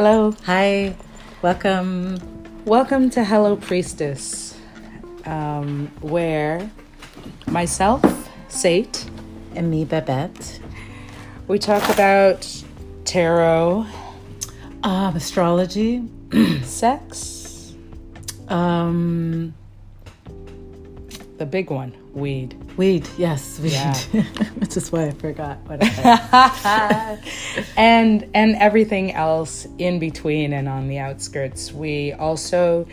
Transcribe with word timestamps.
Hello. 0.00 0.32
Hi. 0.44 0.94
Welcome. 1.42 2.20
Welcome 2.64 3.10
to 3.10 3.24
Hello 3.24 3.56
Priestess, 3.56 4.56
um, 5.24 5.90
where 6.02 6.70
myself, 7.48 8.00
Sate, 8.46 9.10
And 9.56 9.68
me, 9.72 9.84
Babette. 9.84 10.60
we 11.48 11.58
talk 11.58 11.82
about 11.92 12.46
tarot, 13.04 13.86
Um, 14.84 15.16
astrology. 15.16 16.04
sex, 16.62 17.74
Um, 18.46 19.52
the 21.38 21.46
big 21.46 21.70
one, 21.70 21.92
weed. 22.18 22.54
weed. 22.76 23.08
Yes, 23.16 23.58
weed. 23.62 23.72
Yeah. 23.72 23.94
Which 24.58 24.76
is 24.76 24.90
why 24.92 25.06
I 25.06 25.10
forgot 25.12 25.58
what 25.66 25.78
I 25.82 27.18
and 27.76 28.28
and 28.34 28.56
everything 28.56 29.12
else 29.12 29.66
in 29.78 29.98
between 29.98 30.52
and 30.52 30.68
on 30.68 30.88
the 30.88 30.98
outskirts. 30.98 31.72
We 31.72 32.12
also 32.12 32.86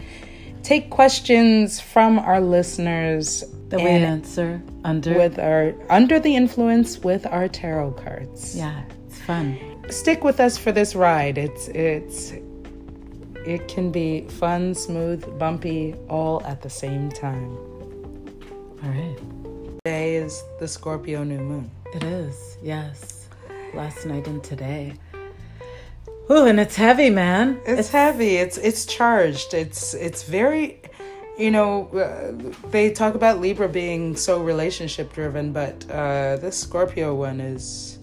take 0.63 0.89
questions 0.89 1.79
from 1.79 2.19
our 2.19 2.41
listeners 2.41 3.43
that 3.69 3.79
we 3.79 3.87
answer 3.87 4.61
under. 4.83 5.17
with 5.17 5.39
our 5.39 5.73
under 5.89 6.19
the 6.19 6.35
influence 6.35 6.99
with 6.99 7.25
our 7.27 7.47
tarot 7.47 7.91
cards. 7.91 8.55
yeah, 8.55 8.83
it's 9.07 9.19
fun. 9.19 9.57
Stick 9.89 10.23
with 10.23 10.39
us 10.39 10.57
for 10.57 10.71
this 10.71 10.95
ride. 10.95 11.37
It's 11.37 11.67
it's 11.69 12.33
it 13.45 13.67
can 13.67 13.91
be 13.91 14.21
fun, 14.21 14.73
smooth, 14.73 15.37
bumpy, 15.37 15.93
all 16.09 16.43
at 16.45 16.61
the 16.63 16.69
same 16.69 17.09
time. 17.09 17.55
All 18.85 18.91
right. 18.91 19.17
Today 19.83 20.15
is 20.17 20.43
the 20.59 20.67
Scorpio 20.67 21.23
new 21.23 21.39
moon. 21.39 21.71
It 21.95 22.03
is. 22.03 22.55
Yes. 22.61 23.27
Last 23.73 24.05
night 24.05 24.27
and 24.27 24.43
today. 24.43 24.93
Ooh, 26.29 26.45
and 26.45 26.59
it's 26.59 26.75
heavy, 26.75 27.09
man. 27.09 27.59
It's 27.65 27.89
heavy. 27.89 28.35
It's 28.35 28.59
it's 28.59 28.85
charged. 28.85 29.55
It's 29.55 29.95
it's 29.95 30.21
very, 30.21 30.81
you 31.35 31.49
know, 31.49 31.87
uh, 31.95 32.33
they 32.69 32.91
talk 32.91 33.15
about 33.15 33.41
Libra 33.41 33.67
being 33.67 34.15
so 34.15 34.43
relationship 34.43 35.11
driven, 35.13 35.51
but 35.51 35.89
uh, 35.89 36.37
this 36.37 36.55
Scorpio 36.55 37.15
one 37.15 37.41
is 37.41 37.97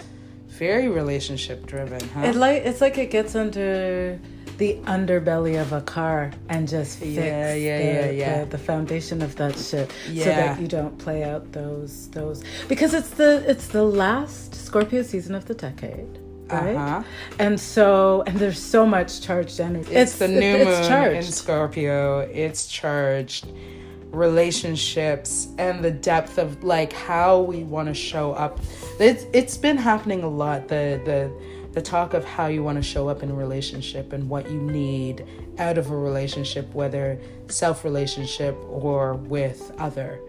very 0.48 0.88
relationship 0.88 1.64
driven, 1.64 2.00
huh? 2.08 2.22
It 2.22 2.34
like 2.34 2.62
it's 2.64 2.80
like 2.80 2.98
it 2.98 3.12
gets 3.12 3.36
under 3.36 4.18
the 4.58 4.74
underbelly 4.84 5.60
of 5.60 5.72
a 5.72 5.80
car 5.80 6.30
and 6.48 6.68
just 6.68 6.98
fix 6.98 7.12
Yeah, 7.12 7.54
yeah, 7.54 7.78
the, 7.78 7.84
yeah, 7.84 8.10
yeah. 8.10 8.44
The, 8.44 8.50
the 8.50 8.58
foundation 8.58 9.22
of 9.22 9.36
that 9.36 9.56
shit 9.58 9.90
so 10.06 10.24
that 10.24 10.60
you 10.60 10.68
don't 10.68 10.96
play 10.98 11.24
out 11.24 11.50
those 11.52 12.08
those 12.10 12.42
because 12.68 12.94
it's 12.94 13.10
the 13.10 13.44
it's 13.48 13.68
the 13.68 13.82
last 13.84 14.54
Scorpio 14.54 15.02
season 15.02 15.34
of 15.34 15.46
the 15.46 15.54
decade. 15.54 16.18
Right? 16.48 16.74
Uh-huh. 16.76 17.02
And 17.38 17.58
so 17.58 18.24
and 18.26 18.38
there's 18.38 18.60
so 18.60 18.86
much 18.86 19.22
charged 19.22 19.58
energy. 19.60 19.94
It's, 19.94 20.18
the 20.18 20.28
new 20.28 20.40
it- 20.40 20.66
moon 20.66 21.14
it's 21.16 21.26
in. 21.28 21.32
Scorpio. 21.32 22.20
It's 22.20 22.66
charged 22.66 23.46
relationships 24.10 25.48
and 25.58 25.82
the 25.82 25.90
depth 25.90 26.36
of 26.36 26.62
like 26.62 26.92
how 26.92 27.40
we 27.40 27.64
want 27.64 27.88
to 27.88 27.94
show 27.94 28.32
up. 28.32 28.60
It's 29.00 29.24
it's 29.32 29.56
been 29.56 29.76
happening 29.78 30.22
a 30.22 30.28
lot. 30.28 30.68
The 30.68 31.00
the 31.04 31.32
the 31.72 31.82
talk 31.82 32.14
of 32.14 32.24
how 32.24 32.46
you 32.46 32.62
want 32.62 32.76
to 32.76 32.82
show 32.82 33.08
up 33.08 33.22
in 33.22 33.30
a 33.30 33.34
relationship 33.34 34.12
and 34.12 34.28
what 34.28 34.50
you 34.50 34.60
need 34.60 35.26
out 35.58 35.78
of 35.78 35.90
a 35.90 35.96
relationship, 35.96 36.72
whether 36.74 37.18
self 37.48 37.84
relationship 37.84 38.56
or 38.68 39.14
with 39.14 39.72
other. 39.78 40.20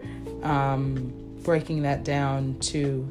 Um, 0.42 1.12
breaking 1.42 1.82
that 1.82 2.04
down 2.04 2.58
to 2.58 3.06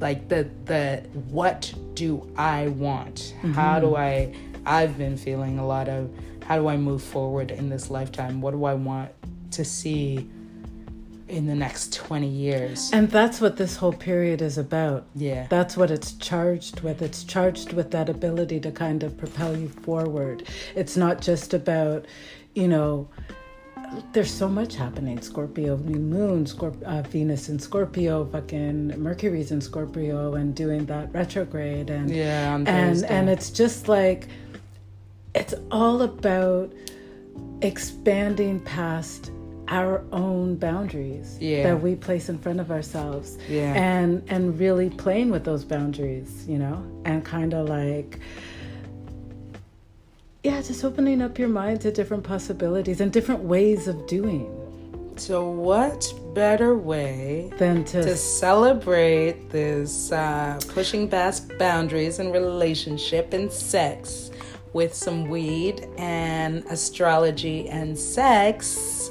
like 0.00 0.28
the 0.28 0.48
the 0.64 1.04
what 1.28 1.72
do 1.94 2.28
I 2.36 2.68
want? 2.68 3.34
How 3.52 3.78
do 3.78 3.94
I 3.96 4.34
I've 4.66 4.98
been 4.98 5.16
feeling 5.16 5.58
a 5.58 5.66
lot 5.66 5.88
of 5.88 6.10
how 6.44 6.56
do 6.58 6.68
I 6.68 6.76
move 6.76 7.02
forward 7.02 7.50
in 7.50 7.68
this 7.68 7.90
lifetime? 7.90 8.40
What 8.40 8.52
do 8.52 8.64
I 8.64 8.74
want 8.74 9.10
to 9.52 9.64
see 9.64 10.28
in 11.32 11.46
the 11.46 11.54
next 11.54 11.94
20 11.94 12.28
years? 12.28 12.90
And 12.92 13.10
that's 13.10 13.40
what 13.40 13.56
this 13.56 13.76
whole 13.76 13.92
period 13.92 14.42
is 14.42 14.58
about. 14.58 15.06
yeah. 15.14 15.46
That's 15.48 15.76
what 15.76 15.90
it's 15.90 16.12
charged 16.12 16.80
with. 16.80 17.02
It's 17.02 17.24
charged 17.24 17.72
with 17.72 17.90
that 17.90 18.08
ability 18.08 18.60
to 18.60 18.70
kind 18.70 19.02
of 19.02 19.16
propel 19.16 19.56
you 19.56 19.68
forward. 19.68 20.48
It's 20.74 20.96
not 20.96 21.20
just 21.20 21.54
about, 21.54 22.06
you 22.54 22.68
know, 22.68 23.08
there's 24.12 24.32
so 24.32 24.48
much 24.48 24.74
happening. 24.76 25.20
Scorpio, 25.20 25.76
new 25.76 25.98
moon, 25.98 26.44
Scorp- 26.44 26.82
uh, 26.84 27.02
Venus 27.02 27.48
in 27.48 27.58
Scorpio, 27.58 28.24
fucking 28.26 28.88
Mercury's 28.98 29.50
in 29.52 29.60
Scorpio, 29.60 30.34
and 30.34 30.54
doing 30.54 30.86
that 30.86 31.12
retrograde, 31.12 31.90
and 31.90 32.10
Yeah, 32.10 32.54
and 32.54 33.04
and 33.04 33.28
it's 33.28 33.50
just 33.50 33.88
like, 33.88 34.28
it's 35.34 35.54
all 35.70 36.02
about 36.02 36.72
expanding 37.60 38.60
past 38.60 39.30
our 39.72 40.02
own 40.12 40.56
boundaries 40.56 41.38
Yeah. 41.40 41.62
that 41.62 41.80
we 41.82 41.94
place 41.96 42.28
in 42.28 42.38
front 42.38 42.60
of 42.60 42.70
ourselves 42.70 43.38
Yeah. 43.48 43.72
and 43.74 44.22
and 44.28 44.58
really 44.60 44.90
playing 44.90 45.30
with 45.30 45.44
those 45.44 45.64
boundaries 45.64 46.30
you 46.46 46.58
know 46.58 46.76
and 47.06 47.24
kind 47.24 47.54
of 47.54 47.68
like 47.68 48.18
yeah 50.44 50.60
just 50.60 50.84
opening 50.84 51.22
up 51.22 51.38
your 51.38 51.48
mind 51.48 51.80
to 51.82 51.90
different 51.90 52.22
possibilities 52.24 53.00
and 53.00 53.10
different 53.12 53.42
ways 53.42 53.88
of 53.88 53.96
doing 54.06 54.50
So 55.16 55.48
what 55.48 56.00
better 56.34 56.74
way 56.76 57.50
than 57.58 57.84
to, 57.92 58.02
to 58.02 58.16
celebrate 58.16 59.50
this 59.50 60.10
uh, 60.10 60.58
pushing 60.74 61.06
past 61.08 61.40
boundaries 61.58 62.18
in 62.18 62.32
relationship 62.32 63.32
and 63.32 63.52
sex 63.52 64.30
with 64.72 64.92
some 64.94 65.28
weed 65.28 65.86
and 65.98 66.64
astrology 66.76 67.68
and 67.68 67.96
sex 67.96 69.10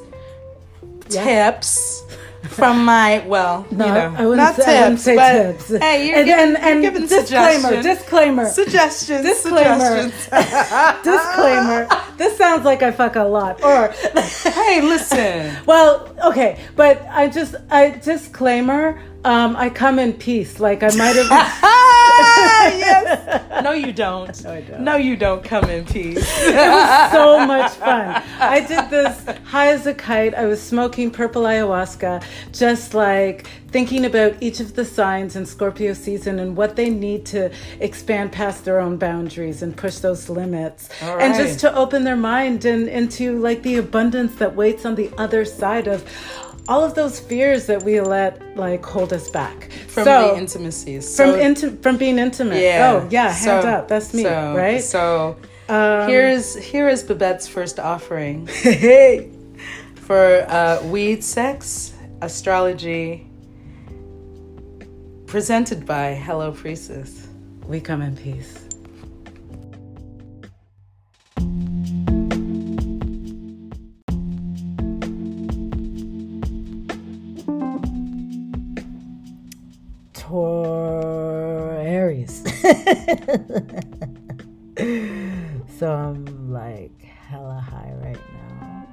Yeah. 1.14 1.52
tips 1.52 2.04
from 2.50 2.84
my 2.84 3.24
well, 3.28 3.66
no, 3.72 3.86
you 3.86 3.92
know, 3.94 4.16
I 4.18 4.26
wouldn't 4.26 4.38
not 4.38 4.56
say, 4.56 4.64
tips, 4.64 4.68
I 4.68 4.82
wouldn't 4.82 5.00
say 5.00 5.16
but 5.16 5.32
tips. 5.34 5.68
hey, 5.84 6.08
you're 6.08 6.18
and, 6.18 6.26
giving, 6.26 6.56
and, 6.56 6.58
and 6.58 6.82
giving 6.82 7.08
disclaimer, 7.08 7.82
disclaimer, 7.84 8.50
suggestions, 8.50 9.22
Disclaimer. 9.26 10.10
suggestions. 10.12 10.14
disclaimer. 11.04 11.88
this 12.18 12.38
sounds 12.38 12.66
like 12.66 12.82
I 12.84 12.92
fuck 12.92 13.16
a 13.16 13.24
lot. 13.24 13.64
Or, 13.64 13.90
hey, 14.50 14.82
listen. 14.82 15.56
well, 15.66 16.14
okay, 16.26 16.60
but 16.76 17.06
I 17.10 17.30
just, 17.30 17.56
I 17.70 17.92
disclaimer. 17.92 19.02
Um, 19.24 19.56
I 19.56 19.70
come 19.70 20.00
in 20.00 20.14
peace. 20.14 20.60
Like 20.60 20.82
I 20.82 20.90
might 20.96 21.16
have. 21.16 21.98
Yes. 22.72 23.64
No, 23.64 23.72
you 23.72 23.92
don't. 23.92 24.44
No, 24.44 24.52
I 24.52 24.62
don't. 24.62 24.82
No, 24.82 24.96
you 24.96 25.16
don't 25.16 25.44
come 25.44 25.70
in 25.70 25.86
peace. 25.86 26.18
it 26.42 26.56
was 26.56 27.12
so 27.12 27.46
much 27.46 27.72
fun. 27.74 28.24
I 28.40 28.62
did 28.62 28.90
this 28.90 29.26
high 29.46 29.70
as 29.70 29.86
a 29.86 29.94
kite. 29.94 30.34
I 30.34 30.46
was 30.46 30.62
smoking 30.62 31.12
purple 31.12 31.44
ayahuasca, 31.44 32.24
just 32.54 32.94
like 32.94 33.48
thinking 33.68 34.06
about 34.06 34.36
each 34.42 34.60
of 34.60 34.76
the 34.76 34.86
signs 34.86 35.36
in 35.36 35.46
Scorpio 35.46 35.94
season 35.94 36.40
and 36.40 36.56
what 36.56 36.76
they 36.76 36.90
need 36.90 37.26
to 37.28 37.52
expand 37.80 38.32
past 38.32 38.66
their 38.66 38.80
own 38.80 38.98
boundaries 38.98 39.62
and 39.62 39.76
push 39.76 39.98
those 39.98 40.30
limits. 40.30 40.90
All 41.02 41.20
And 41.20 41.36
just 41.36 41.60
to 41.62 41.74
open 41.76 42.04
their 42.04 42.18
mind 42.18 42.66
and 42.66 42.88
into 42.88 43.40
like 43.40 43.64
the 43.64 43.78
abundance 43.78 44.36
that 44.36 44.56
waits 44.56 44.86
on 44.86 44.96
the 44.96 45.12
other 45.18 45.46
side 45.46 45.88
of 45.88 46.06
all 46.68 46.84
of 46.84 46.96
those 46.96 47.20
fears 47.20 47.66
that 47.66 47.84
we 47.84 48.00
let 48.00 48.51
like 48.56 48.86
hold 48.86 49.14
us 49.14 49.30
back 49.30 49.72
From 49.88 50.04
So- 50.06 50.34
the 50.34 50.38
intimacies. 50.38 51.16
from 51.16 51.32
So- 51.32 51.38
inti- 51.40 51.82
from 51.82 51.98
being 51.98 52.20
intimate. 52.20 52.62
Yeah. 52.62 53.02
Oh 53.04 53.08
yeah, 53.10 53.32
hand 53.32 53.64
So- 53.64 53.70
up. 53.70 53.88
That's 53.88 54.14
me, 54.14 54.24
so- 54.24 54.54
right? 54.56 54.84
So 54.84 55.36
Um, 55.70 56.10
here's 56.10 56.56
here 56.56 56.90
is 56.90 57.04
Babette's 57.04 57.48
first 57.48 57.80
offering 57.80 58.48
hey. 58.62 59.30
for 59.96 60.46
uh, 60.50 60.82
weed, 60.84 61.24
sex, 61.24 61.94
astrology, 62.22 63.26
presented 65.28 65.86
by 65.86 66.14
Hello 66.14 66.52
Priestess. 66.52 67.28
We 67.68 67.80
come 67.80 68.02
in 68.02 68.18
peace. 68.18 68.61
so 85.78 85.92
I'm 85.92 86.52
like 86.52 87.02
hella 87.02 87.60
high 87.60 87.94
right 88.02 88.20
now. 88.34 88.88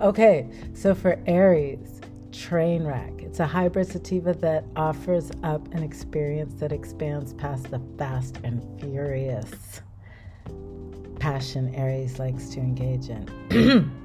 Okay, 0.00 0.48
so 0.74 0.94
for 0.94 1.18
Aries, 1.26 2.00
train 2.32 2.84
wreck. 2.84 3.12
It's 3.18 3.40
a 3.40 3.46
hybrid 3.46 3.88
sativa 3.88 4.34
that 4.34 4.64
offers 4.76 5.30
up 5.42 5.66
an 5.72 5.82
experience 5.82 6.60
that 6.60 6.72
expands 6.72 7.32
past 7.34 7.70
the 7.70 7.80
fast 7.98 8.38
and 8.44 8.62
furious 8.80 9.80
passion 11.24 11.74
Aries 11.74 12.18
likes 12.18 12.50
to 12.50 12.60
engage 12.60 13.08
in. 13.08 13.90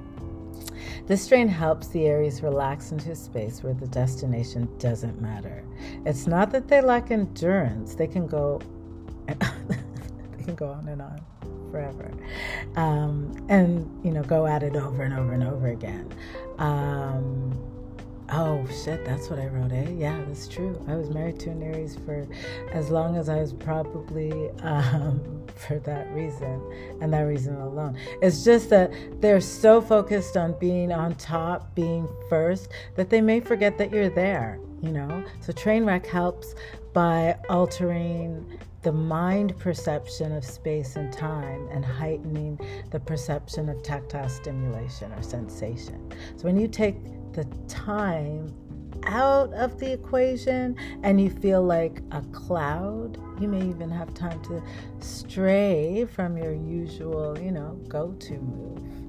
This 1.06 1.22
strain 1.22 1.48
helps 1.48 1.88
the 1.88 2.06
Aries 2.06 2.40
relax 2.40 2.92
into 2.92 3.10
a 3.10 3.16
space 3.16 3.64
where 3.64 3.74
the 3.74 3.88
destination 3.88 4.68
doesn't 4.78 5.20
matter. 5.20 5.64
It's 6.06 6.28
not 6.28 6.52
that 6.52 6.68
they 6.68 6.80
lack 6.80 7.10
endurance, 7.10 7.96
they 7.96 8.06
can 8.06 8.28
go 8.28 8.60
can 10.50 10.54
go 10.54 10.68
on 10.68 10.88
and 10.88 11.00
on 11.00 11.20
forever. 11.70 12.10
Um, 12.76 13.34
and, 13.48 14.04
you 14.04 14.10
know, 14.10 14.22
go 14.22 14.46
at 14.46 14.62
it 14.62 14.76
over 14.76 15.02
and 15.02 15.14
over 15.14 15.32
and 15.32 15.44
over 15.44 15.68
again. 15.68 16.12
Um, 16.58 17.56
oh, 18.30 18.66
shit, 18.84 19.04
that's 19.04 19.30
what 19.30 19.38
I 19.38 19.46
wrote, 19.46 19.72
eh? 19.72 19.88
Yeah, 19.90 20.20
that's 20.26 20.48
true. 20.48 20.80
I 20.88 20.96
was 20.96 21.10
married 21.10 21.38
to 21.40 21.50
an 21.50 21.62
Aries 21.62 21.96
for 22.04 22.26
as 22.72 22.90
long 22.90 23.16
as 23.16 23.28
I 23.28 23.36
was 23.36 23.52
probably 23.52 24.50
um, 24.62 25.46
for 25.54 25.78
that 25.80 26.10
reason 26.12 26.60
and 27.00 27.12
that 27.12 27.22
reason 27.22 27.54
alone. 27.56 27.96
It's 28.20 28.44
just 28.44 28.70
that 28.70 28.92
they're 29.20 29.40
so 29.40 29.80
focused 29.80 30.36
on 30.36 30.58
being 30.58 30.92
on 30.92 31.14
top, 31.14 31.74
being 31.74 32.08
first, 32.28 32.70
that 32.96 33.10
they 33.10 33.20
may 33.20 33.40
forget 33.40 33.78
that 33.78 33.92
you're 33.92 34.10
there, 34.10 34.58
you 34.82 34.90
know? 34.90 35.24
So 35.40 35.52
train 35.52 35.84
wreck 35.84 36.06
helps 36.06 36.54
by 36.92 37.36
altering 37.48 38.58
the 38.82 38.92
mind 38.92 39.58
perception 39.58 40.32
of 40.32 40.44
space 40.44 40.96
and 40.96 41.12
time 41.12 41.68
and 41.70 41.84
heightening 41.84 42.58
the 42.90 43.00
perception 43.00 43.68
of 43.68 43.82
tactile 43.82 44.28
stimulation 44.28 45.12
or 45.12 45.22
sensation. 45.22 46.10
So 46.36 46.44
when 46.44 46.58
you 46.58 46.66
take 46.66 46.96
the 47.32 47.44
time 47.68 48.54
out 49.04 49.52
of 49.54 49.78
the 49.78 49.92
equation 49.92 50.76
and 51.02 51.20
you 51.20 51.30
feel 51.30 51.62
like 51.62 52.02
a 52.12 52.22
cloud, 52.32 53.18
you 53.40 53.48
may 53.48 53.66
even 53.66 53.90
have 53.90 54.12
time 54.14 54.40
to 54.44 54.62
stray 54.98 56.06
from 56.06 56.36
your 56.36 56.52
usual, 56.52 57.38
you 57.38 57.50
know, 57.50 57.78
go 57.88 58.12
to 58.12 58.32
move. 58.32 58.99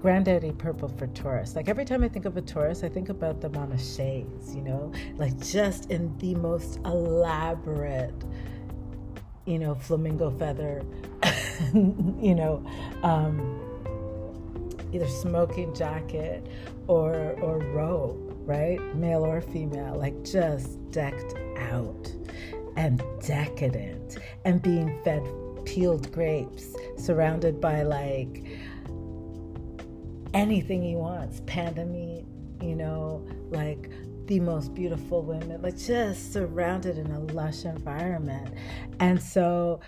Granddaddy 0.00 0.52
purple 0.52 0.88
for 0.88 1.08
Taurus. 1.08 1.56
Like 1.56 1.68
every 1.68 1.84
time 1.84 2.04
I 2.04 2.08
think 2.08 2.24
of 2.24 2.36
a 2.36 2.42
Taurus, 2.42 2.84
I 2.84 2.88
think 2.88 3.08
about 3.08 3.40
them 3.40 3.56
on 3.56 3.72
a 3.72 3.78
chaise, 3.78 4.54
you 4.54 4.62
know, 4.62 4.92
like 5.16 5.38
just 5.40 5.90
in 5.90 6.16
the 6.18 6.34
most 6.36 6.78
elaborate, 6.84 8.14
you 9.44 9.58
know, 9.58 9.74
flamingo 9.74 10.30
feather, 10.30 10.82
you 11.74 12.34
know, 12.34 12.64
um, 13.02 13.60
either 14.92 15.08
smoking 15.08 15.74
jacket 15.74 16.46
or 16.86 17.14
or 17.40 17.58
robe, 17.58 18.36
right? 18.46 18.80
Male 18.94 19.24
or 19.24 19.40
female, 19.40 19.96
like 19.96 20.24
just 20.24 20.78
decked 20.92 21.34
out 21.58 22.12
and 22.76 23.02
decadent 23.20 24.18
and 24.44 24.62
being 24.62 25.02
fed 25.02 25.26
peeled 25.64 26.10
grapes, 26.12 26.74
surrounded 26.96 27.60
by 27.60 27.82
like 27.82 28.42
anything 30.38 30.82
he 30.82 30.94
wants 30.94 31.42
panda 31.46 31.84
meat, 31.84 32.24
you 32.62 32.76
know, 32.76 33.26
like 33.50 33.90
the 34.26 34.38
most 34.38 34.72
beautiful 34.72 35.22
women, 35.22 35.60
like 35.62 35.76
just 35.76 36.32
surrounded 36.32 36.96
in 36.96 37.10
a 37.10 37.18
lush 37.18 37.64
environment. 37.64 38.54
And 39.00 39.20
so, 39.20 39.80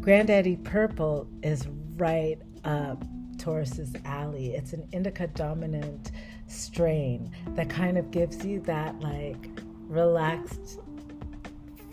Granddaddy 0.00 0.56
Purple 0.56 1.28
is 1.42 1.68
right 1.96 2.38
up 2.64 3.04
Taurus's 3.38 3.94
alley. 4.04 4.54
It's 4.54 4.72
an 4.72 4.88
indica 4.92 5.28
dominant 5.28 6.10
strain 6.48 7.30
that 7.50 7.70
kind 7.70 7.96
of 7.96 8.10
gives 8.10 8.44
you 8.44 8.60
that 8.62 8.98
like 9.00 9.48
relaxed 9.86 10.80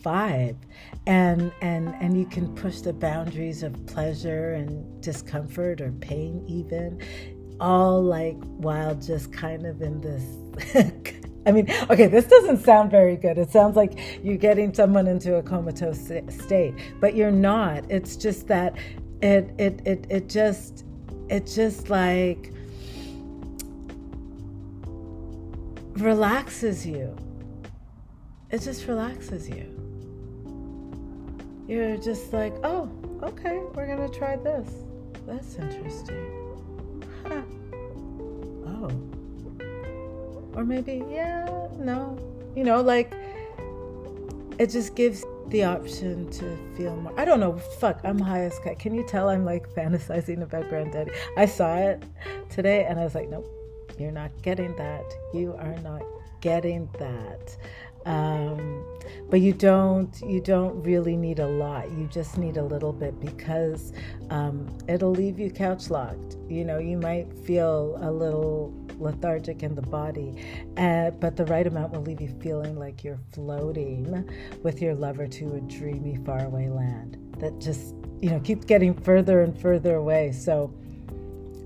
vibe 0.02 0.58
and 1.06 1.52
and 1.62 1.94
and 2.00 2.18
you 2.18 2.26
can 2.26 2.54
push 2.56 2.80
the 2.82 2.94
boundaries 2.94 3.64
of 3.64 3.86
pleasure 3.86 4.54
and 4.54 5.02
discomfort 5.02 5.80
or 5.80 5.92
pain 5.94 6.44
even 6.48 7.00
all 7.62 8.02
like 8.04 8.38
while 8.58 8.96
just 8.96 9.32
kind 9.32 9.66
of 9.66 9.82
in 9.82 10.02
this 10.02 10.24
I 11.46 11.52
mean, 11.52 11.72
okay, 11.90 12.06
this 12.06 12.26
doesn't 12.26 12.64
sound 12.64 12.92
very 12.92 13.16
good. 13.16 13.40
It 13.40 13.50
sounds 13.50 13.76
like 13.76 13.98
you're 14.24 14.38
getting 14.38 14.74
someone 14.76 15.08
into 15.08 15.38
a 15.38 15.44
comatose 15.44 16.00
state, 16.30 16.74
but 17.00 17.16
you're 17.16 17.32
not. 17.32 17.90
It's 17.90 18.16
just 18.16 18.48
that 18.48 18.76
it 19.22 19.52
it 19.58 19.82
it 19.86 20.06
it 20.10 20.30
just 20.30 20.86
it 21.30 21.48
just 21.48 21.90
like 21.90 22.54
relaxes 25.94 26.86
you. 26.86 27.16
It 28.52 28.62
just 28.62 28.88
relaxes 28.88 29.50
you. 29.50 29.66
You're 31.68 31.98
just 31.98 32.34
like, 32.34 32.54
oh, 32.64 32.92
okay, 33.24 33.62
we're 33.74 33.88
gonna 33.88 34.10
try 34.10 34.36
this. 34.36 34.70
That's 35.26 35.56
interesting. 35.56 36.41
Or 40.62 40.64
maybe, 40.64 41.04
yeah, 41.10 41.48
no. 41.80 42.20
You 42.56 42.64
know, 42.64 42.82
like, 42.82 43.12
it 44.60 44.70
just 44.70 44.94
gives 44.94 45.26
the 45.48 45.64
option 45.64 46.30
to 46.34 46.56
feel 46.78 46.96
more. 46.98 47.20
I 47.20 47.26
don't 47.26 47.40
know. 47.40 47.58
Fuck, 47.80 48.00
I'm 48.04 48.20
high 48.20 48.42
as 48.42 48.60
cat. 48.60 48.78
Can 48.78 48.94
you 48.94 49.04
tell 49.08 49.28
I'm 49.28 49.44
like 49.44 49.68
fantasizing 49.74 50.44
about 50.44 50.70
granddaddy? 50.70 51.10
I 51.36 51.48
saw 51.48 51.78
it 51.78 52.04
today 52.52 52.86
and 52.88 53.00
I 53.00 53.04
was 53.04 53.16
like, 53.16 53.28
nope, 53.28 53.50
you're 53.98 54.12
not 54.12 54.30
getting 54.44 54.76
that. 54.76 55.12
You 55.34 55.56
are 55.58 55.80
not 55.80 56.04
getting 56.42 56.88
that. 57.00 57.58
Um, 58.06 58.86
but 59.30 59.42
you 59.42 59.54
don't 59.54 60.20
you 60.22 60.42
don't 60.42 60.82
really 60.84 61.16
need 61.16 61.38
a 61.38 61.46
lot 61.46 61.90
you 61.92 62.08
just 62.08 62.36
need 62.38 62.58
a 62.58 62.64
little 62.64 62.92
bit 62.92 63.20
because 63.20 63.94
um, 64.32 64.68
it'll 64.88 65.12
leave 65.12 65.38
you 65.38 65.52
couch 65.52 65.92
locked 65.92 66.38
you 66.50 66.66
know 66.66 66.80
you 66.80 66.98
might 66.98 67.32
feel 67.46 68.00
a 68.02 68.12
little 68.12 68.74
lethargic 69.02 69.64
in 69.64 69.76
the 69.76 69.82
body, 69.82 70.36
uh, 70.78 71.12
but 71.12 71.36
the 71.36 71.46
right 71.46 71.68
amount 71.68 71.94
will 71.94 72.02
leave 72.02 72.22
you 72.22 72.34
feeling 72.42 72.78
like 72.78 73.04
you're 73.04 73.20
floating 73.34 74.26
with 74.64 74.82
your 74.82 74.96
lover 74.96 75.28
to 75.28 75.56
a 75.56 75.62
dreamy, 75.62 76.18
faraway 76.26 76.70
land 76.70 77.18
that 77.40 77.60
just, 77.60 77.96
you 78.22 78.30
know, 78.30 78.40
keeps 78.40 78.66
getting 78.66 78.94
further 78.94 79.42
and 79.42 79.60
further 79.60 79.96
away. 79.96 80.32
So, 80.32 80.74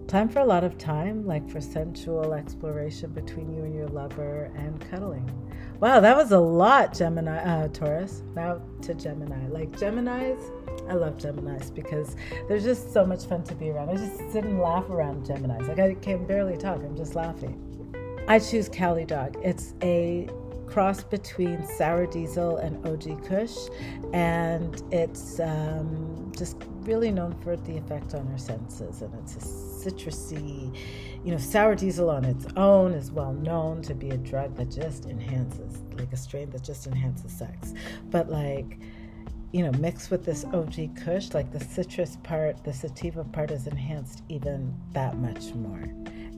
plan 0.08 0.30
for 0.30 0.40
a 0.40 0.46
lot 0.46 0.64
of 0.64 0.78
time, 0.78 1.26
like 1.26 1.50
for 1.50 1.60
sensual 1.60 2.34
exploration 2.34 3.12
between 3.12 3.54
you 3.54 3.64
and 3.64 3.76
your 3.76 3.88
lover 3.88 4.52
and 4.56 4.80
cuddling. 4.90 5.30
Wow, 5.80 6.00
that 6.00 6.16
was 6.16 6.32
a 6.32 6.40
lot, 6.40 6.94
Gemini, 6.94 7.38
uh, 7.38 7.68
Taurus. 7.68 8.24
Now 8.34 8.62
to 8.82 8.94
Gemini. 8.94 9.48
Like 9.50 9.72
Geminis, 9.72 10.40
I 10.90 10.94
love 10.94 11.18
Geminis 11.18 11.74
because 11.74 12.16
there's 12.48 12.64
just 12.64 12.94
so 12.94 13.06
much 13.06 13.26
fun 13.26 13.44
to 13.44 13.56
be 13.56 13.70
around. 13.70 13.90
I 13.90 13.98
just 13.98 14.18
sit 14.32 14.46
and 14.46 14.62
laugh 14.62 14.90
around 14.90 15.26
Geminis. 15.26 15.68
Like 15.68 15.80
I 15.80 15.96
can 15.96 16.26
barely 16.26 16.58
talk, 16.58 16.78
I'm 16.78 16.96
just 16.96 17.16
laughing. 17.16 17.62
I 18.28 18.40
choose 18.40 18.70
Cali 18.70 19.06
Dog. 19.06 19.38
It's 19.44 19.74
a 19.84 20.30
cross 20.66 21.04
between 21.04 21.66
Sour 21.78 22.08
Diesel 22.08 22.58
and 22.58 22.86
OG 22.88 23.26
Kush, 23.26 23.56
and 24.14 24.82
it's 24.92 25.40
um, 25.40 26.32
just 26.38 26.58
really 26.86 27.12
known 27.12 27.34
for 27.42 27.56
the 27.56 27.78
effect 27.78 28.14
on 28.14 28.28
our 28.32 28.38
senses. 28.38 29.02
And 29.02 29.14
it's 29.16 29.36
a 29.36 29.40
citrusy, 29.40 30.76
you 31.24 31.32
know, 31.32 31.38
Sour 31.38 31.76
Diesel 31.76 32.10
on 32.10 32.26
its 32.26 32.46
own 32.56 32.94
is 32.94 33.12
well 33.12 33.34
known 33.34 33.82
to 33.84 33.94
be 33.94 34.10
a 34.10 34.18
drug 34.18 34.56
that 34.56 34.72
just 34.72 35.06
enhances, 35.06 35.82
like 35.98 36.12
a 36.14 36.18
strain 36.18 36.50
that 36.52 36.64
just 36.64 36.88
enhances 36.88 37.32
sex. 37.32 37.74
But 38.10 38.30
like, 38.30 38.80
you 39.52 39.64
know, 39.64 39.72
mixed 39.80 40.12
with 40.12 40.26
this 40.26 40.46
OG 40.46 40.96
Kush, 41.04 41.34
like 41.34 41.52
the 41.52 41.60
citrus 41.60 42.18
part, 42.24 42.64
the 42.64 42.74
sativa 42.74 43.24
part 43.24 43.52
is 43.52 43.68
enhanced 43.68 44.24
even 44.30 44.74
that 44.94 45.18
much 45.18 45.54
more. 45.54 45.84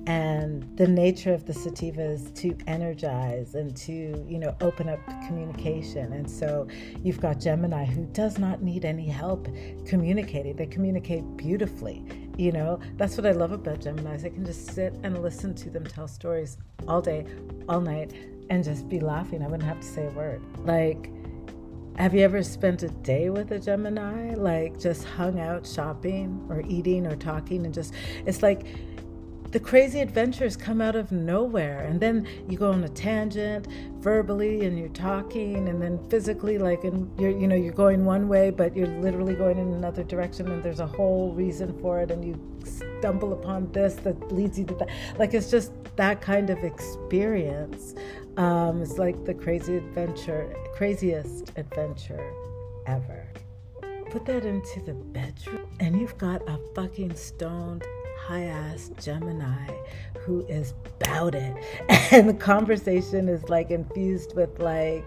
And 0.07 0.65
the 0.77 0.87
nature 0.87 1.33
of 1.33 1.45
the 1.45 1.53
sativa 1.53 2.01
is 2.01 2.31
to 2.35 2.57
energize 2.65 3.55
and 3.55 3.75
to, 3.75 3.91
you 4.25 4.39
know, 4.39 4.55
open 4.61 4.87
up 4.87 5.05
communication. 5.27 6.13
And 6.13 6.31
so 6.31 6.65
you've 7.03 7.19
got 7.19 7.41
Gemini 7.41 7.83
who 7.83 8.05
does 8.13 8.39
not 8.39 8.61
need 8.61 8.85
any 8.85 9.05
help 9.05 9.49
communicating. 9.85 10.55
They 10.55 10.65
communicate 10.65 11.23
beautifully. 11.35 12.05
You 12.37 12.53
know, 12.53 12.79
that's 12.95 13.17
what 13.17 13.25
I 13.25 13.31
love 13.31 13.51
about 13.51 13.81
Geminis. 13.81 14.25
I 14.25 14.29
can 14.29 14.45
just 14.45 14.71
sit 14.71 14.93
and 15.03 15.21
listen 15.21 15.53
to 15.55 15.69
them 15.69 15.83
tell 15.83 16.07
stories 16.07 16.57
all 16.87 17.01
day, 17.01 17.25
all 17.67 17.81
night, 17.81 18.13
and 18.49 18.63
just 18.63 18.87
be 18.87 19.01
laughing. 19.01 19.43
I 19.43 19.47
wouldn't 19.47 19.67
have 19.67 19.81
to 19.81 19.87
say 19.87 20.07
a 20.07 20.11
word. 20.11 20.41
Like, 20.59 21.11
have 21.97 22.13
you 22.13 22.21
ever 22.21 22.43
spent 22.43 22.81
a 22.83 22.89
day 22.89 23.29
with 23.29 23.51
a 23.51 23.59
Gemini? 23.59 24.35
Like 24.35 24.79
just 24.79 25.03
hung 25.03 25.41
out 25.41 25.67
shopping 25.67 26.45
or 26.47 26.61
eating 26.65 27.07
or 27.07 27.17
talking 27.17 27.65
and 27.65 27.73
just, 27.73 27.93
it's 28.25 28.41
like 28.41 28.67
the 29.51 29.59
crazy 29.59 29.99
adventures 30.01 30.55
come 30.55 30.81
out 30.81 30.95
of 30.95 31.11
nowhere. 31.11 31.85
And 31.85 31.99
then 31.99 32.27
you 32.49 32.57
go 32.57 32.71
on 32.71 32.83
a 32.83 32.89
tangent 32.89 33.67
verbally 33.99 34.65
and 34.65 34.77
you're 34.77 34.89
talking 34.89 35.69
and 35.69 35.81
then 35.81 35.99
physically 36.09 36.57
like 36.57 36.83
and 36.83 37.09
you're 37.19 37.31
you 37.31 37.47
know 37.47 37.55
you're 37.55 37.73
going 37.73 38.05
one 38.05 38.29
way 38.29 38.49
but 38.51 38.75
you're 38.75 38.87
literally 38.87 39.33
going 39.33 39.57
in 39.57 39.73
another 39.73 40.03
direction 40.03 40.47
and 40.49 40.63
there's 40.63 40.79
a 40.79 40.87
whole 40.87 41.33
reason 41.33 41.77
for 41.81 41.99
it 41.99 42.11
and 42.11 42.23
you 42.23 42.39
stumble 42.99 43.33
upon 43.33 43.69
this 43.71 43.95
that 43.95 44.31
leads 44.31 44.57
you 44.57 44.65
to 44.65 44.75
that 44.75 44.87
like 45.17 45.33
it's 45.33 45.49
just 45.49 45.71
that 45.97 46.21
kind 46.21 46.49
of 46.49 46.63
experience 46.63 47.95
um, 48.37 48.83
it's 48.83 48.99
like 48.99 49.25
the 49.25 49.33
crazy 49.33 49.77
adventure, 49.77 50.55
craziest 50.75 51.51
adventure 51.57 52.23
ever. 52.85 53.27
Put 54.11 54.25
that 54.25 54.45
into 54.45 54.79
the 54.81 54.93
bedroom, 54.93 55.67
and 55.79 55.99
you've 55.99 56.17
got 56.19 56.47
a 56.47 56.59
fucking 56.75 57.15
stoned, 57.15 57.83
high 58.25 58.43
ass 58.43 58.91
Gemini 58.99 59.73
who 60.27 60.45
is 60.47 60.73
bout 60.99 61.33
it. 61.33 61.55
And 62.11 62.29
the 62.29 62.33
conversation 62.33 63.27
is 63.27 63.49
like 63.49 63.71
infused 63.71 64.35
with 64.35 64.59
like 64.59 65.03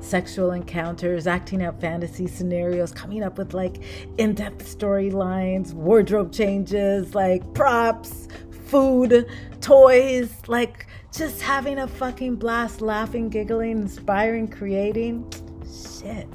sexual 0.00 0.52
encounters, 0.52 1.26
acting 1.26 1.62
out 1.62 1.80
fantasy 1.80 2.26
scenarios, 2.26 2.92
coming 2.92 3.22
up 3.22 3.38
with 3.38 3.54
like 3.54 3.82
in 4.18 4.34
depth 4.34 4.66
storylines, 4.66 5.72
wardrobe 5.72 6.32
changes, 6.32 7.14
like 7.14 7.42
props, 7.54 8.28
food, 8.66 9.26
toys, 9.60 10.34
like 10.48 10.86
just 11.12 11.40
having 11.40 11.78
a 11.78 11.88
fucking 11.88 12.36
blast, 12.36 12.80
laughing, 12.80 13.28
giggling, 13.28 13.82
inspiring, 13.82 14.48
creating. 14.48 15.30
Shit. 15.64 16.26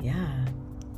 Yeah. 0.00 0.44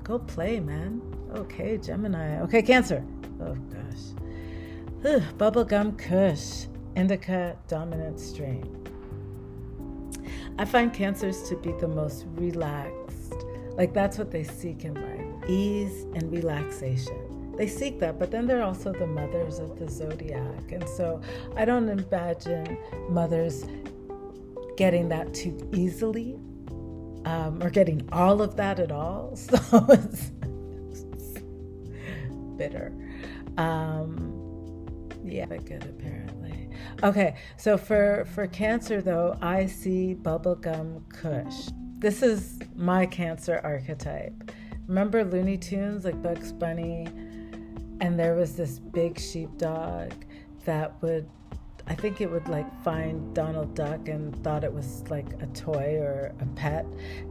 Go 0.03 0.19
play, 0.19 0.61
man. 0.61 1.01
Okay, 1.35 1.79
Gemini. 1.79 2.41
Okay, 2.41 2.63
Cancer. 2.63 3.05
Oh, 3.41 3.55
gosh. 3.55 4.20
Bubblegum 5.03 5.99
Kush. 5.99 6.67
Indica 6.97 7.57
dominant 7.69 8.19
strain. 8.19 8.65
I 10.59 10.65
find 10.65 10.93
cancers 10.93 11.49
to 11.49 11.57
be 11.57 11.73
the 11.81 11.89
most 11.89 12.27
relaxed. 12.35 13.35
Like 13.77 13.95
that's 13.95 14.19
what 14.19 14.31
they 14.31 14.45
seek 14.45 14.85
in 14.85 14.95
life 14.95 15.31
ease 15.49 16.05
and 16.15 16.31
relaxation. 16.31 17.55
They 17.57 17.67
seek 17.67 17.99
that, 18.01 18.19
but 18.19 18.31
then 18.31 18.47
they're 18.47 18.63
also 18.63 18.93
the 18.93 19.07
mothers 19.07 19.59
of 19.59 19.79
the 19.79 19.89
zodiac. 19.89 20.73
And 20.73 20.89
so 20.89 21.21
I 21.57 21.65
don't 21.65 21.89
imagine 21.89 22.77
mothers 23.09 23.65
getting 24.77 25.09
that 25.09 25.35
too 25.35 25.59
easily 25.75 26.39
um, 27.25 27.63
or 27.63 27.71
getting 27.71 28.09
all 28.13 28.41
of 28.41 28.57
that 28.57 28.79
at 28.79 28.93
all. 28.93 29.37
So 29.51 29.87
it's 29.89 30.31
bitter. 32.57 32.93
Um, 33.59 34.40
yeah, 35.31 35.47
but 35.47 35.65
good 35.65 35.85
apparently. 35.85 36.69
Okay, 37.03 37.37
so 37.57 37.77
for 37.77 38.27
for 38.35 38.47
cancer 38.47 39.01
though, 39.01 39.37
I 39.41 39.67
see 39.67 40.15
bubblegum 40.15 41.09
kush. 41.09 41.69
This 41.99 42.23
is 42.23 42.59
my 42.75 43.07
cancer 43.07 43.61
archetype. 43.63 44.53
Remember 44.87 45.25
Looney 45.25 45.57
Tunes 45.57 46.05
like 46.05 46.21
Bugs 46.23 46.53
Bunny 46.53 47.07
and 48.01 48.19
there 48.19 48.35
was 48.35 48.57
this 48.57 48.79
big 48.79 49.21
sheepdog 49.21 50.13
that 50.65 51.01
would 51.03 51.29
I 51.87 51.95
think 51.95 52.21
it 52.21 52.31
would 52.31 52.49
like 52.49 52.67
find 52.83 53.35
Donald 53.35 53.75
Duck 53.75 54.09
and 54.09 54.37
thought 54.45 54.65
it 54.65 54.73
was 54.73 55.05
like 55.11 55.27
a 55.43 55.47
toy 55.49 55.99
or 56.01 56.33
a 56.41 56.47
pet 56.55 56.87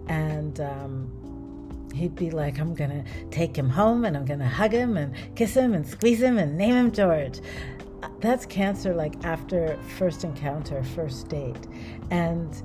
and 0.07 0.59
um, 0.59 1.89
he'd 1.93 2.15
be 2.15 2.29
like, 2.29 2.59
I'm 2.59 2.73
gonna 2.73 3.03
take 3.31 3.57
him 3.57 3.69
home 3.69 4.05
and 4.05 4.17
I'm 4.17 4.25
gonna 4.25 4.49
hug 4.49 4.71
him 4.71 4.97
and 4.97 5.13
kiss 5.35 5.55
him 5.55 5.73
and 5.73 5.87
squeeze 5.87 6.21
him 6.21 6.37
and 6.37 6.57
name 6.57 6.75
him 6.75 6.91
George 6.91 7.39
that's 8.19 8.45
cancer 8.45 8.93
like 8.93 9.23
after 9.23 9.77
first 9.97 10.23
encounter 10.23 10.83
first 10.83 11.29
date. 11.29 11.67
And 12.11 12.61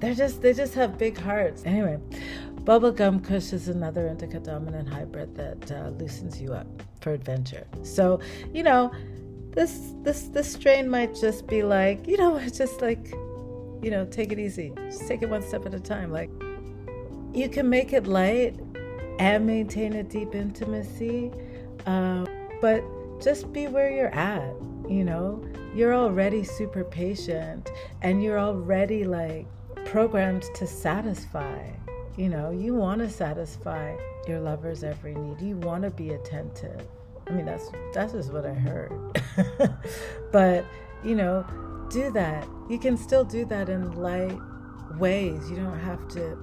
they're 0.00 0.14
just 0.14 0.42
they 0.42 0.52
just 0.52 0.74
have 0.74 0.98
big 0.98 1.18
hearts. 1.18 1.62
Anyway 1.64 1.98
bubblegum 2.66 3.22
kush 3.22 3.52
is 3.52 3.68
another 3.68 4.08
indica 4.08 4.40
dominant 4.40 4.88
hybrid 4.88 5.36
that 5.36 5.70
uh, 5.70 5.88
loosens 5.90 6.40
you 6.42 6.52
up 6.52 6.66
for 7.00 7.12
adventure. 7.12 7.64
So 7.84 8.18
you 8.52 8.64
know 8.64 8.92
this 9.52 9.94
this 10.02 10.24
this 10.28 10.52
strain 10.52 10.90
might 10.90 11.14
just 11.14 11.46
be 11.46 11.62
like 11.62 12.06
you 12.08 12.16
know 12.16 12.40
just 12.52 12.82
like 12.82 13.08
you 13.82 13.90
know 13.90 14.04
take 14.04 14.32
it 14.32 14.38
easy. 14.40 14.72
Just 14.90 15.06
take 15.06 15.22
it 15.22 15.30
one 15.30 15.42
step 15.42 15.64
at 15.64 15.74
a 15.74 15.80
time. 15.80 16.10
Like 16.10 16.30
you 17.32 17.48
can 17.48 17.70
make 17.70 17.92
it 17.92 18.08
light 18.08 18.58
and 19.20 19.46
maintain 19.46 19.94
a 19.94 20.02
deep 20.02 20.34
intimacy 20.34 21.30
um, 21.86 22.26
but 22.60 22.82
just 23.22 23.52
be 23.52 23.66
where 23.66 23.90
you're 23.90 24.14
at, 24.14 24.54
you 24.88 25.04
know? 25.04 25.42
You're 25.74 25.94
already 25.94 26.42
super 26.44 26.84
patient 26.84 27.70
and 28.02 28.22
you're 28.22 28.38
already 28.38 29.04
like 29.04 29.46
programmed 29.84 30.44
to 30.54 30.66
satisfy. 30.66 31.70
You 32.16 32.30
know, 32.30 32.50
you 32.50 32.74
want 32.74 33.00
to 33.00 33.10
satisfy 33.10 33.94
your 34.26 34.40
lover's 34.40 34.82
every 34.82 35.14
need. 35.14 35.40
You 35.40 35.56
want 35.56 35.82
to 35.82 35.90
be 35.90 36.10
attentive. 36.10 36.86
I 37.26 37.32
mean, 37.32 37.44
that's 37.44 37.70
that's 37.92 38.12
just 38.12 38.32
what 38.32 38.46
I 38.46 38.54
heard. 38.54 38.92
but, 40.32 40.64
you 41.04 41.14
know, 41.14 41.44
do 41.90 42.10
that. 42.12 42.46
You 42.70 42.78
can 42.78 42.96
still 42.96 43.24
do 43.24 43.44
that 43.46 43.68
in 43.68 43.92
light 43.92 44.38
ways. 44.98 45.50
You 45.50 45.56
don't 45.56 45.78
have 45.78 46.08
to 46.08 46.38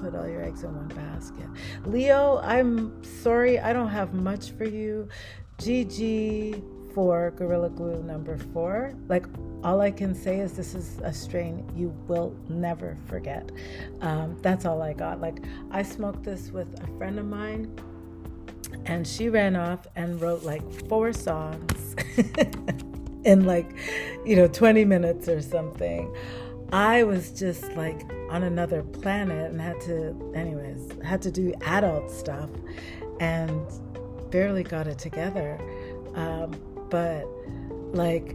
put 0.00 0.14
all 0.14 0.26
your 0.26 0.42
eggs 0.42 0.64
in 0.64 0.74
one 0.74 0.88
basket. 0.88 1.46
Leo, 1.84 2.40
I'm 2.42 3.02
sorry 3.04 3.58
I 3.58 3.72
don't 3.72 3.88
have 3.88 4.14
much 4.14 4.50
for 4.52 4.64
you. 4.64 5.08
GG 5.62 6.92
for 6.92 7.30
Gorilla 7.30 7.70
Glue 7.70 8.02
number 8.02 8.36
four. 8.52 8.94
Like, 9.08 9.26
all 9.62 9.80
I 9.80 9.92
can 9.92 10.12
say 10.12 10.40
is 10.40 10.54
this 10.54 10.74
is 10.74 10.98
a 11.04 11.12
strain 11.12 11.64
you 11.76 11.94
will 12.08 12.34
never 12.48 12.98
forget. 13.06 13.48
Um, 14.00 14.36
that's 14.42 14.64
all 14.64 14.82
I 14.82 14.92
got. 14.92 15.20
Like, 15.20 15.38
I 15.70 15.84
smoked 15.84 16.24
this 16.24 16.50
with 16.50 16.82
a 16.82 16.98
friend 16.98 17.16
of 17.20 17.26
mine, 17.26 17.72
and 18.86 19.06
she 19.06 19.28
ran 19.28 19.54
off 19.54 19.86
and 19.94 20.20
wrote 20.20 20.42
like 20.42 20.68
four 20.88 21.12
songs 21.12 21.94
in 23.24 23.44
like, 23.46 23.70
you 24.26 24.34
know, 24.34 24.48
20 24.48 24.84
minutes 24.84 25.28
or 25.28 25.40
something. 25.40 26.12
I 26.72 27.04
was 27.04 27.30
just 27.30 27.64
like 27.74 28.00
on 28.30 28.42
another 28.42 28.82
planet 28.82 29.52
and 29.52 29.60
had 29.60 29.80
to, 29.82 30.32
anyways, 30.34 30.88
had 31.04 31.22
to 31.22 31.30
do 31.30 31.54
adult 31.62 32.10
stuff. 32.10 32.50
And 33.20 33.64
barely 34.32 34.64
got 34.64 34.88
it 34.88 34.98
together. 34.98 35.60
Um, 36.14 36.58
but 36.90 37.24
like, 37.94 38.34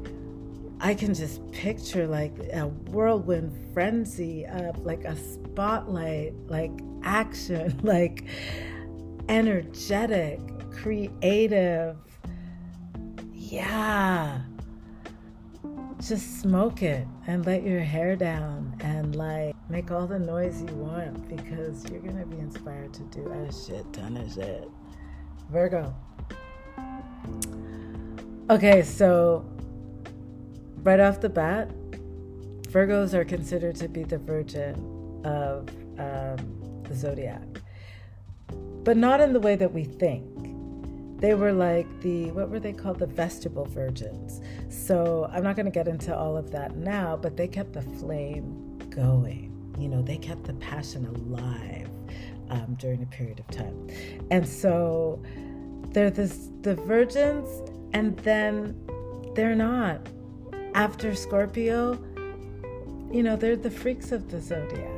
I 0.80 0.94
can 0.94 1.13
just 1.13 1.51
picture 1.51 2.08
like 2.08 2.38
a 2.54 2.68
whirlwind 2.68 3.74
frenzy 3.74 4.46
of 4.46 4.77
like 4.86 5.04
a 5.04 5.18
spotlight, 5.18 6.34
like 6.48 6.72
action, 7.04 7.80
like 7.84 8.25
energetic, 9.27 10.39
creative. 10.72 11.98
Yeah. 13.34 14.42
Just 16.00 16.42
smoke 16.42 16.84
it 16.84 17.08
and 17.25 17.44
let 17.46 17.63
your 17.63 17.80
hair 17.80 18.16
down 18.16 18.75
and 18.82 19.16
like 19.16 19.56
make 19.68 19.89
all 19.92 20.06
the 20.06 20.20
noise 20.20 20.62
you 20.62 20.75
want 20.75 21.27
because 21.27 21.89
you're 21.89 22.01
gonna 22.01 22.25
be 22.25 22.38
inspired 22.38 22.94
to 22.94 23.04
do 23.06 23.27
a 23.32 23.51
shit 23.51 23.92
ton 23.94 24.16
of 24.18 24.32
shit. 24.32 24.70
Virgo. 25.50 25.96
Okay, 28.50 28.82
so 28.82 29.46
right 30.84 31.00
off 31.00 31.20
the 31.20 31.30
bat, 31.30 31.70
Virgos 32.70 33.13
are 33.13 33.25
considered 33.25 33.75
to 33.77 33.88
be 33.88 34.04
the 34.04 34.18
virgin 34.18 34.75
of 35.25 35.70
um, 36.00 36.84
the 36.84 36.94
zodiac, 36.94 37.42
but 38.84 38.98
not 38.98 39.20
in 39.20 39.34
the 39.34 39.39
way 39.39 39.56
that 39.56 39.74
we 39.74 39.84
think. 39.84 40.25
They 41.20 41.34
were 41.34 41.51
like 41.51 41.88
the, 42.01 42.32
what 42.32 42.50
were 42.50 42.60
they 42.60 42.74
called? 42.74 43.00
The 43.00 43.08
vestibule 43.08 43.66
virgins. 43.66 44.39
So 44.70 45.30
I'm 45.34 45.44
not 45.44 45.56
going 45.56 45.66
to 45.66 45.72
get 45.72 45.88
into 45.88 46.16
all 46.16 46.38
of 46.38 46.51
that 46.51 46.75
now, 46.75 47.18
but 47.18 47.36
they 47.36 47.48
kept 47.48 47.74
the 47.74 47.82
flame 47.82 48.77
going. 48.89 49.51
You 49.80 49.89
know, 49.89 50.01
they 50.01 50.18
kept 50.18 50.44
the 50.44 50.54
passion 50.54 51.06
alive 51.06 51.89
um, 52.50 52.75
during 52.80 53.04
a 53.04 53.06
period 53.06 53.39
of 53.39 53.48
time. 53.48 53.88
And 54.32 54.48
so 54.48 55.22
they're 55.92 56.10
this, 56.10 56.50
the 56.62 56.75
virgins, 56.75 57.48
and 57.94 58.18
then 58.20 58.75
they're 59.36 59.56
not. 59.56 60.08
After 60.74 61.16
Scorpio, 61.16 61.94
you 63.12 63.24
know, 63.24 63.36
they're 63.36 63.56
the 63.56 63.72
freaks 63.72 64.12
of 64.12 64.30
the 64.30 64.39
zodiac. 64.39 64.92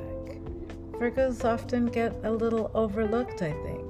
Virgos 0.92 1.46
often 1.46 1.86
get 1.86 2.14
a 2.24 2.32
little 2.32 2.70
overlooked, 2.74 3.42
I 3.42 3.54
think. 3.64 3.86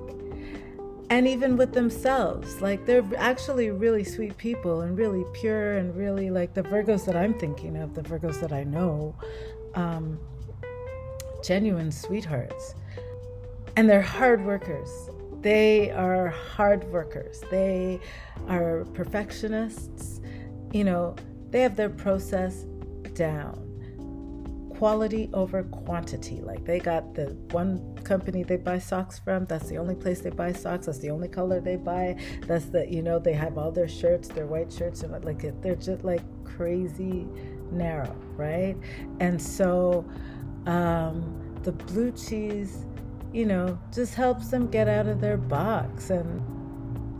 And 1.09 1.27
even 1.27 1.57
with 1.57 1.73
themselves, 1.73 2.61
like 2.61 2.85
they're 2.85 3.03
actually 3.17 3.71
really 3.71 4.03
sweet 4.03 4.37
people 4.37 4.81
and 4.81 4.95
really 4.95 5.25
pure 5.33 5.77
and 5.77 5.95
really 5.95 6.29
like 6.29 6.53
the 6.53 6.61
Virgos 6.61 7.05
that 7.05 7.15
I'm 7.15 7.33
thinking 7.33 7.77
of, 7.77 7.95
the 7.95 8.03
Virgos 8.03 8.39
that 8.41 8.53
I 8.53 8.63
know, 8.63 9.15
um, 9.73 10.19
genuine 11.43 11.91
sweethearts 11.91 12.75
and 13.75 13.89
they're 13.89 14.01
hard 14.01 14.45
workers. 14.45 14.89
They 15.41 15.91
are 15.91 16.27
hard 16.27 16.83
workers. 16.91 17.41
They 17.49 17.99
are 18.47 18.85
perfectionists. 18.93 20.21
You 20.73 20.83
know, 20.83 21.15
they 21.49 21.61
have 21.61 21.75
their 21.75 21.89
process 21.89 22.65
down. 23.13 23.65
Quality 24.77 25.29
over 25.33 25.63
quantity. 25.63 26.41
Like 26.41 26.65
they 26.65 26.79
got 26.79 27.13
the 27.13 27.37
one 27.51 27.95
company 28.03 28.43
they 28.43 28.57
buy 28.57 28.79
socks 28.79 29.19
from, 29.19 29.45
that's 29.45 29.67
the 29.67 29.77
only 29.77 29.95
place 29.95 30.21
they 30.21 30.29
buy 30.29 30.53
socks, 30.53 30.85
that's 30.85 30.99
the 30.99 31.09
only 31.09 31.27
color 31.27 31.59
they 31.59 31.75
buy. 31.75 32.17
That's 32.47 32.65
the, 32.65 32.87
you 32.89 33.01
know, 33.01 33.19
they 33.19 33.33
have 33.33 33.57
all 33.57 33.71
their 33.71 33.89
shirts, 33.89 34.29
their 34.29 34.47
white 34.47 34.71
shirts, 34.71 35.03
and 35.03 35.11
like 35.23 35.61
they're 35.61 35.75
just 35.75 36.03
like 36.03 36.21
crazy 36.45 37.27
narrow, 37.71 38.15
right? 38.35 38.77
And 39.19 39.41
so 39.41 40.05
um, 40.65 41.59
the 41.63 41.71
blue 41.71 42.11
cheese 42.11 42.85
you 43.33 43.45
know, 43.45 43.77
just 43.93 44.15
helps 44.15 44.49
them 44.49 44.69
get 44.69 44.87
out 44.87 45.07
of 45.07 45.21
their 45.21 45.37
box 45.37 46.09
and 46.09 46.41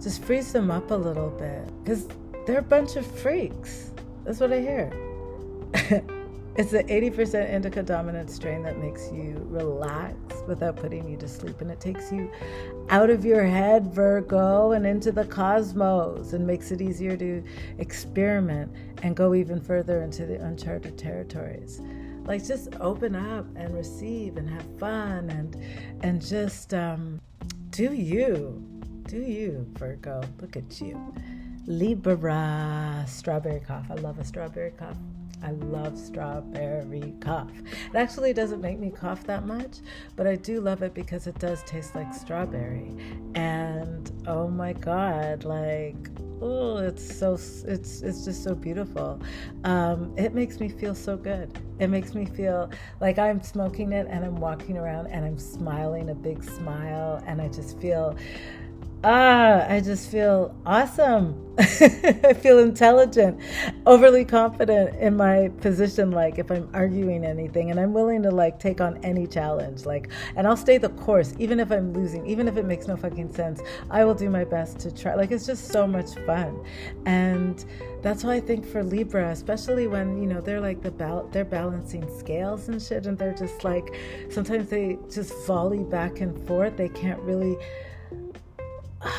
just 0.01 0.23
frees 0.23 0.51
them 0.51 0.71
up 0.71 0.91
a 0.91 0.95
little 0.95 1.29
bit 1.29 1.67
because 1.83 2.07
they're 2.45 2.59
a 2.59 2.63
bunch 2.63 2.95
of 2.95 3.05
freaks. 3.05 3.91
That's 4.25 4.39
what 4.39 4.51
I 4.51 4.59
hear. 4.59 6.05
It's 6.59 6.73
an 6.73 6.87
80% 6.87 7.49
indica 7.49 7.81
dominant 7.81 8.29
strain 8.29 8.63
that 8.63 8.79
makes 8.79 9.09
you 9.13 9.47
relax 9.49 10.17
without 10.45 10.75
putting 10.75 11.07
you 11.07 11.15
to 11.15 11.25
sleep. 11.25 11.61
And 11.61 11.71
it 11.71 11.79
takes 11.79 12.11
you 12.11 12.29
out 12.89 13.09
of 13.09 13.23
your 13.23 13.45
head, 13.45 13.93
Virgo, 13.93 14.73
and 14.73 14.85
into 14.85 15.13
the 15.13 15.23
cosmos 15.23 16.33
and 16.33 16.45
makes 16.45 16.71
it 16.71 16.81
easier 16.81 17.15
to 17.15 17.41
experiment 17.77 18.73
and 19.03 19.15
go 19.15 19.33
even 19.33 19.61
further 19.61 20.01
into 20.01 20.25
the 20.25 20.35
uncharted 20.43 20.97
territories. 20.97 21.81
Like 22.29 22.45
just 22.45 22.75
open 22.79 23.15
up 23.15 23.48
and 23.55 23.74
receive 23.74 24.38
and 24.38 24.48
have 24.48 24.63
fun 24.77 25.31
and 25.31 25.57
and 26.03 26.21
just 26.24 26.75
um, 26.75 27.19
do 27.71 27.91
you. 27.91 28.63
Do 29.05 29.17
you, 29.19 29.65
Virgo. 29.74 30.21
Look 30.39 30.55
at 30.55 30.79
you. 30.79 31.12
Libra, 31.65 33.03
strawberry 33.07 33.62
cough. 33.62 33.88
I 33.89 33.95
love 33.95 34.19
a 34.19 34.24
strawberry 34.24 34.74
cough. 34.77 34.95
I 35.43 35.51
love 35.51 35.98
strawberry 35.98 37.13
cough. 37.19 37.51
It 37.60 37.96
actually 37.96 38.34
doesn't 38.34 38.62
make 38.62 38.79
me 38.79 38.91
cough 38.91 39.24
that 39.25 39.46
much, 39.46 39.77
but 40.15 40.27
I 40.27 40.36
do 40.36 40.62
love 40.62 40.81
it 40.84 40.93
because 40.93 41.27
it 41.27 41.38
does 41.39 41.63
taste 41.63 41.96
like 41.96 42.13
strawberry. 42.13 42.96
And 43.36 44.12
oh 44.27 44.48
my 44.48 44.74
god, 44.74 45.46
like 45.46 46.10
oh, 46.41 46.77
it's 46.77 47.17
so 47.17 47.34
it's 47.34 48.01
it's 48.01 48.25
just 48.25 48.43
so 48.43 48.55
beautiful. 48.55 49.22
Um, 49.63 50.13
it 50.17 50.34
makes 50.34 50.60
me 50.60 50.69
feel 50.69 50.96
so 50.96 51.17
good. 51.17 51.58
It 51.79 51.88
makes 51.88 52.13
me 52.13 52.25
feel 52.25 52.69
like 53.00 53.19
I'm 53.19 53.41
smoking 53.41 53.93
it 53.93 54.08
and 54.10 54.25
I'm 54.25 54.36
walking 54.36 54.77
around 54.77 55.08
and 55.08 55.25
I'm 55.25 55.38
smiling 55.38 56.10
a 56.10 56.15
big 56.15 56.43
smile 56.43 57.24
and 57.25 57.41
I 57.41 57.48
just 57.48 57.79
feel 57.79 58.15
ah, 59.03 59.65
I 59.70 59.79
just 59.79 60.10
feel 60.10 60.56
awesome. 60.65 61.46
I 61.60 62.34
feel 62.34 62.60
intelligent, 62.60 63.39
overly 63.86 64.24
confident 64.24 64.96
in 64.96 65.18
my 65.18 65.50
position. 65.60 66.12
Like 66.12 66.39
if 66.39 66.50
I'm 66.50 66.70
arguing 66.74 67.25
anything, 67.25 67.70
and 67.70 67.79
I'm 67.79 67.94
willing 67.94 68.24
to 68.24 68.32
like 68.32 68.60
take 68.60 68.79
on 68.79 68.98
any 69.03 69.27
challenge. 69.27 69.86
Like, 69.86 70.10
and 70.36 70.48
I'll 70.48 70.58
stay 70.58 70.77
the 70.77 70.89
course, 70.89 71.34
even 71.38 71.60
if 71.60 71.72
I'm 71.72 71.94
losing, 71.94 72.25
even 72.27 72.48
if 72.48 72.56
it 72.58 72.65
makes 72.65 72.88
no 72.88 72.96
fucking 72.96 73.34
sense. 73.34 73.62
I 73.89 74.06
will 74.06 74.15
do 74.15 74.29
my 74.29 74.46
best 74.46 74.79
to 74.79 74.91
try. 74.91 75.15
Like 75.15 75.32
it's 75.32 75.46
just 75.46 75.68
so 75.68 75.86
much 75.86 76.15
fun, 76.25 76.63
and 77.06 77.63
that's 78.01 78.24
why 78.24 78.36
I 78.36 78.39
think 78.39 78.65
for 78.65 78.84
Libra, 78.84 79.29
especially 79.32 79.88
when 79.88 80.22
you 80.22 80.27
know 80.27 80.39
they're 80.39 80.62
like 80.62 80.82
the 80.82 80.91
bal- 80.91 81.27
they're 81.32 81.46
balancing 81.46 82.08
scales 82.18 82.70
and 82.70 82.82
shit, 82.82 83.06
and 83.06 83.18
they're 83.18 83.34
just 83.34 83.63
like 83.63 83.96
sometimes 84.29 84.70
they 84.70 84.98
just 85.10 85.34
volley 85.46 85.84
back 85.84 86.22
and 86.22 86.48
forth. 86.48 86.77
They 86.77 86.89
can't 86.89 87.20
really 87.22 87.58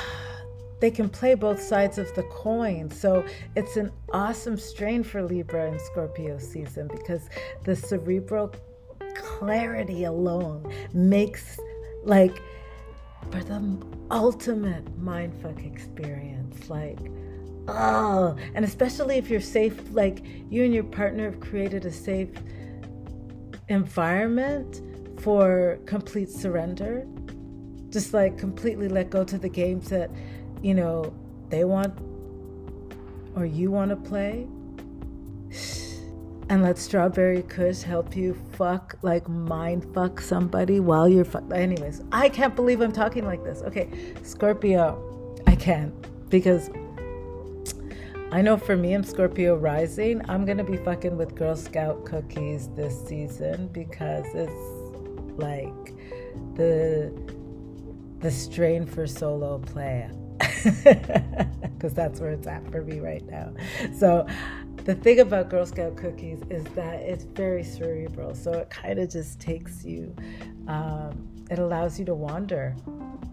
they 0.81 0.91
can 0.91 1.09
play 1.09 1.35
both 1.35 1.61
sides 1.61 1.99
of 1.99 2.13
the 2.15 2.23
coin. 2.25 2.91
So 2.91 3.25
it's 3.57 3.77
an 3.77 3.93
awesome 4.13 4.57
strain 4.57 5.03
for 5.03 5.23
Libra 5.23 5.71
and 5.71 5.81
Scorpio 5.81 6.39
season 6.39 6.89
because 6.89 7.29
the 7.65 7.77
cerebral 7.77 8.55
clarity 9.15 10.05
alone 10.05 10.73
makes 10.93 11.59
like 12.05 12.41
for 13.31 13.43
the 13.45 13.79
ultimate 14.11 14.85
mindfuck 15.01 15.65
experience. 15.65 16.69
Like, 16.69 16.99
oh, 17.69 18.37
and 18.55 18.65
especially 18.65 19.17
if 19.17 19.29
you're 19.31 19.41
safe, 19.41 19.79
like 19.93 20.25
you 20.51 20.65
and 20.65 20.75
your 20.75 20.85
partner 20.85 21.31
have 21.31 21.41
created 21.41 21.85
a 21.85 21.93
safe 21.93 22.31
environment 23.69 24.81
for 25.21 25.79
complete 25.87 26.31
surrender 26.31 27.07
just 27.91 28.15
like 28.15 28.39
completely 28.39 28.89
let 28.89 29.11
go 29.11 29.25
to 29.25 29.39
the 29.39 29.49
games 29.49 29.89
that 29.89 30.11
you 30.63 30.75
know 30.75 31.13
they 31.49 31.65
want 31.65 31.95
or 33.37 33.45
you 33.45 33.71
want 33.71 33.91
to 33.91 33.97
play 33.97 34.47
and 36.49 36.63
let 36.63 36.79
strawberry 36.79 37.43
kush 37.43 37.83
help 37.83 38.17
you 38.17 38.35
fuck 38.53 38.97
like 39.03 39.29
mind 39.29 39.87
fuck 39.95 40.21
somebody 40.21 40.81
while 40.81 41.09
you're 41.09 41.25
fuck 41.25 41.45
anyways 41.53 42.03
i 42.13 42.29
can't 42.29 42.57
believe 42.57 42.81
i'm 42.81 42.93
talking 42.93 43.25
like 43.25 43.43
this 43.45 43.63
okay 43.63 43.89
scorpio 44.23 45.37
i 45.47 45.55
can't 45.55 45.95
because 46.31 46.71
I 48.33 48.43
know 48.43 48.57
for 48.57 48.77
me, 48.77 48.93
I'm 48.93 49.03
Scorpio 49.03 49.57
rising. 49.57 50.23
I'm 50.29 50.45
gonna 50.45 50.63
be 50.63 50.77
fucking 50.77 51.17
with 51.17 51.35
Girl 51.35 51.57
Scout 51.57 52.05
cookies 52.05 52.69
this 52.77 52.97
season 53.05 53.67
because 53.73 54.25
it's 54.35 55.37
like 55.37 55.97
the 56.55 57.13
the 58.21 58.31
strain 58.31 58.87
for 58.87 59.07
solo 59.07 59.59
play 59.59 60.11
because 60.39 61.95
that's 61.95 62.21
where 62.21 62.31
it's 62.31 62.47
at 62.47 62.71
for 62.71 62.83
me 62.83 63.01
right 63.01 63.25
now. 63.27 63.53
So, 63.97 64.27
the 64.85 64.95
thing 64.95 65.21
about 65.21 65.51
Girl 65.51 65.67
Scout 65.67 65.97
cookies 65.97 66.43
is 66.51 66.65
that 66.75 66.97
it's 66.97 67.25
very 67.25 67.63
cerebral. 67.63 68.35
So, 68.35 68.53
it 68.53 68.71
kind 68.71 68.99
of 68.99 69.11
just 69.11 69.41
takes 69.41 69.85
you, 69.85 70.15
um, 70.67 71.29
it 71.51 71.59
allows 71.59 71.99
you 71.99 72.05
to 72.07 72.15
wander, 72.15 72.75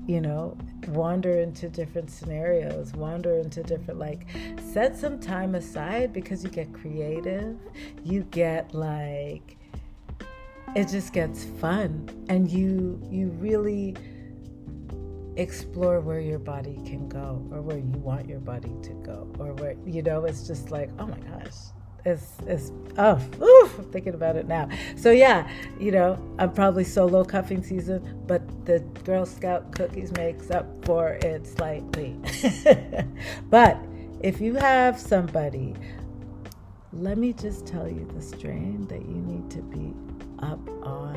you 0.05 0.21
know, 0.21 0.57
wander 0.87 1.39
into 1.39 1.69
different 1.69 2.09
scenarios, 2.09 2.93
wander 2.93 3.37
into 3.37 3.63
different, 3.63 3.99
like, 3.99 4.27
set 4.71 4.95
some 4.95 5.19
time 5.19 5.55
aside 5.55 6.13
because 6.13 6.43
you 6.43 6.49
get 6.49 6.73
creative. 6.73 7.57
You 8.03 8.23
get 8.23 8.73
like, 8.73 9.57
it 10.75 10.87
just 10.89 11.13
gets 11.13 11.45
fun 11.45 12.09
and 12.29 12.51
you 12.51 13.01
you 13.09 13.29
really 13.39 13.95
explore 15.37 16.01
where 16.01 16.19
your 16.19 16.39
body 16.39 16.79
can 16.85 17.07
go 17.07 17.47
or 17.51 17.61
where 17.61 17.77
you 17.77 17.97
want 17.99 18.27
your 18.27 18.39
body 18.39 18.73
to 18.81 18.93
go 19.05 19.31
or 19.39 19.53
where 19.53 19.75
you 19.85 20.01
know 20.01 20.25
it's 20.25 20.47
just 20.47 20.71
like 20.71 20.89
oh 20.99 21.05
my 21.05 21.17
gosh 21.19 21.53
it's 22.05 22.37
it's 22.45 22.71
oh 22.97 23.19
oof, 23.41 23.79
I'm 23.79 23.91
thinking 23.91 24.13
about 24.13 24.35
it 24.35 24.47
now. 24.47 24.69
So 24.95 25.11
yeah 25.11 25.49
you 25.79 25.91
know 25.91 26.17
i'm 26.39 26.53
probably 26.53 26.83
solo 26.83 27.23
cuffing 27.23 27.63
season 27.63 28.23
but 28.25 28.41
the 28.65 28.79
girl 29.03 29.25
scout 29.25 29.71
cookies 29.71 30.11
makes 30.13 30.49
up 30.49 30.65
for 30.85 31.13
it 31.21 31.45
slightly. 31.45 32.15
But 33.49 33.77
if 34.21 34.41
you 34.41 34.55
have 34.55 34.99
somebody 34.99 35.75
let 36.93 37.17
me 37.17 37.33
just 37.33 37.67
tell 37.67 37.87
you 37.87 38.09
the 38.15 38.21
strain 38.21 38.87
that 38.87 39.01
you 39.01 39.15
need 39.15 39.51
to 39.51 39.61
be 39.61 39.93
up 40.39 40.67
on 40.83 41.15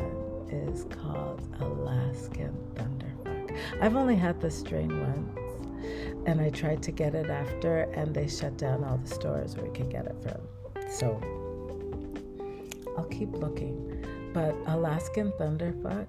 is 0.50 0.84
called 0.84 1.40
alaskan 1.60 2.54
thunder 2.74 3.09
I've 3.80 3.96
only 3.96 4.16
had 4.16 4.40
this 4.40 4.58
strain 4.58 5.00
once, 5.00 6.26
and 6.26 6.40
I 6.40 6.50
tried 6.50 6.82
to 6.84 6.90
get 6.90 7.14
it 7.14 7.30
after, 7.30 7.82
and 7.94 8.14
they 8.14 8.28
shut 8.28 8.56
down 8.56 8.84
all 8.84 8.98
the 8.98 9.08
stores 9.08 9.56
where 9.56 9.66
you 9.66 9.72
could 9.72 9.90
get 9.90 10.06
it 10.06 10.16
from. 10.22 10.40
So 10.90 11.20
I'll 12.96 13.04
keep 13.04 13.32
looking. 13.32 14.04
But 14.32 14.54
Alaskan 14.66 15.32
Thunderfuck, 15.32 16.06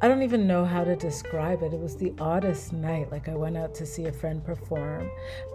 I 0.00 0.08
don't 0.08 0.22
even 0.22 0.48
know 0.48 0.64
how 0.64 0.82
to 0.82 0.96
describe 0.96 1.62
it. 1.62 1.72
It 1.72 1.78
was 1.78 1.96
the 1.96 2.12
oddest 2.18 2.72
night. 2.72 3.12
Like 3.12 3.28
I 3.28 3.36
went 3.36 3.56
out 3.56 3.72
to 3.76 3.86
see 3.86 4.06
a 4.06 4.12
friend 4.12 4.44
perform, 4.44 5.08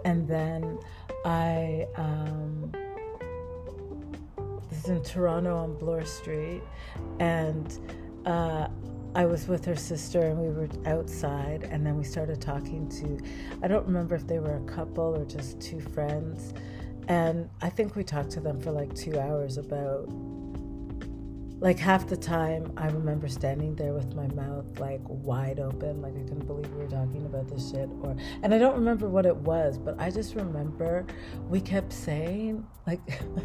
and 0.06 0.26
then 0.26 0.78
I 1.26 1.86
um, 1.96 2.72
this 4.70 4.84
is 4.84 4.88
in 4.88 5.02
Toronto 5.02 5.54
on 5.54 5.76
Bloor 5.76 6.04
Street, 6.06 6.62
and 7.20 7.78
uh, 8.24 8.68
I 9.18 9.26
was 9.26 9.48
with 9.48 9.64
her 9.64 9.74
sister 9.74 10.20
and 10.20 10.38
we 10.38 10.48
were 10.48 10.68
outside, 10.86 11.64
and 11.64 11.84
then 11.84 11.98
we 11.98 12.04
started 12.04 12.40
talking 12.40 12.88
to, 13.00 13.18
I 13.64 13.66
don't 13.66 13.84
remember 13.84 14.14
if 14.14 14.28
they 14.28 14.38
were 14.38 14.58
a 14.58 14.64
couple 14.72 15.16
or 15.16 15.24
just 15.24 15.60
two 15.60 15.80
friends. 15.80 16.54
And 17.08 17.50
I 17.60 17.68
think 17.68 17.96
we 17.96 18.04
talked 18.04 18.30
to 18.32 18.40
them 18.40 18.60
for 18.60 18.70
like 18.70 18.94
two 18.94 19.18
hours 19.18 19.58
about, 19.58 20.08
like 21.58 21.80
half 21.80 22.06
the 22.06 22.16
time, 22.16 22.72
I 22.76 22.86
remember 22.90 23.26
standing 23.26 23.74
there 23.74 23.92
with 23.92 24.14
my 24.14 24.28
mouth 24.28 24.78
like 24.78 25.00
wide 25.08 25.58
open, 25.58 26.00
like 26.00 26.14
I 26.14 26.20
couldn't 26.20 26.46
believe 26.46 26.70
we 26.74 26.84
were 26.84 26.88
talking 26.88 27.26
about 27.26 27.48
this 27.48 27.72
shit. 27.72 27.88
Or, 28.02 28.14
and 28.44 28.54
I 28.54 28.58
don't 28.58 28.76
remember 28.76 29.08
what 29.08 29.26
it 29.26 29.36
was, 29.38 29.78
but 29.78 30.00
I 30.00 30.12
just 30.12 30.36
remember 30.36 31.04
we 31.48 31.60
kept 31.60 31.92
saying, 31.92 32.64
like, 32.86 33.00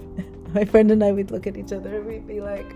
my 0.53 0.65
friend 0.65 0.91
and 0.91 1.03
I 1.03 1.11
would 1.11 1.31
look 1.31 1.47
at 1.47 1.57
each 1.57 1.73
other 1.73 1.95
and 1.95 2.05
we'd 2.05 2.27
be 2.27 2.41
like, 2.41 2.75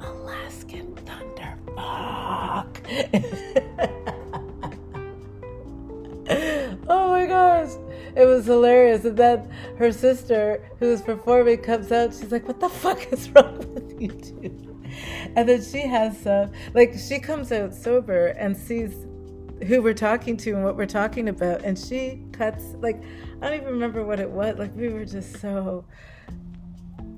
Alaskan 0.00 0.96
thunder 0.96 1.35
fuck. 1.76 2.80
oh 6.88 7.08
my 7.10 7.26
gosh. 7.26 7.70
It 8.16 8.24
was 8.24 8.46
hilarious. 8.46 9.04
And 9.04 9.16
then 9.16 9.50
her 9.78 9.92
sister, 9.92 10.66
who 10.78 10.88
was 10.90 11.02
performing, 11.02 11.58
comes 11.58 11.92
out. 11.92 12.14
She's 12.14 12.32
like, 12.32 12.48
What 12.48 12.60
the 12.60 12.68
fuck 12.68 13.12
is 13.12 13.30
wrong 13.30 13.58
with 13.74 14.00
you 14.00 14.08
two? 14.08 14.66
And 15.36 15.48
then 15.48 15.62
she 15.62 15.80
has 15.80 16.18
some, 16.18 16.50
like, 16.72 16.94
she 16.98 17.18
comes 17.18 17.52
out 17.52 17.74
sober 17.74 18.28
and 18.28 18.56
sees 18.56 19.06
who 19.66 19.82
we're 19.82 19.94
talking 19.94 20.36
to 20.38 20.52
and 20.52 20.64
what 20.64 20.76
we're 20.76 20.86
talking 20.86 21.28
about. 21.28 21.62
And 21.62 21.78
she 21.78 22.22
cuts, 22.32 22.64
like, 22.78 23.02
I 23.42 23.48
don't 23.48 23.60
even 23.60 23.72
remember 23.74 24.04
what 24.04 24.20
it 24.20 24.30
was. 24.30 24.58
Like, 24.58 24.74
we 24.74 24.88
were 24.88 25.04
just 25.04 25.40
so. 25.40 25.84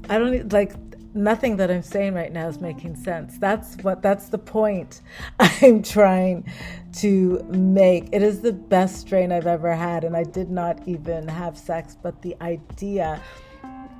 I 0.08 0.18
don't 0.18 0.52
like 0.52 0.72
nothing 1.18 1.56
that 1.58 1.70
I'm 1.70 1.82
saying 1.82 2.14
right 2.14 2.32
now 2.32 2.48
is 2.48 2.60
making 2.60 2.96
sense. 2.96 3.38
That's 3.38 3.76
what 3.82 4.00
that's 4.00 4.28
the 4.28 4.38
point 4.38 5.02
I'm 5.40 5.82
trying 5.82 6.50
to 6.94 7.44
make. 7.48 8.08
It 8.12 8.22
is 8.22 8.40
the 8.40 8.52
best 8.52 9.00
strain 9.00 9.32
I've 9.32 9.46
ever 9.46 9.74
had 9.74 10.04
and 10.04 10.16
I 10.16 10.24
did 10.24 10.50
not 10.50 10.80
even 10.86 11.28
have 11.28 11.58
sex, 11.58 11.96
but 12.00 12.22
the 12.22 12.36
idea 12.40 13.20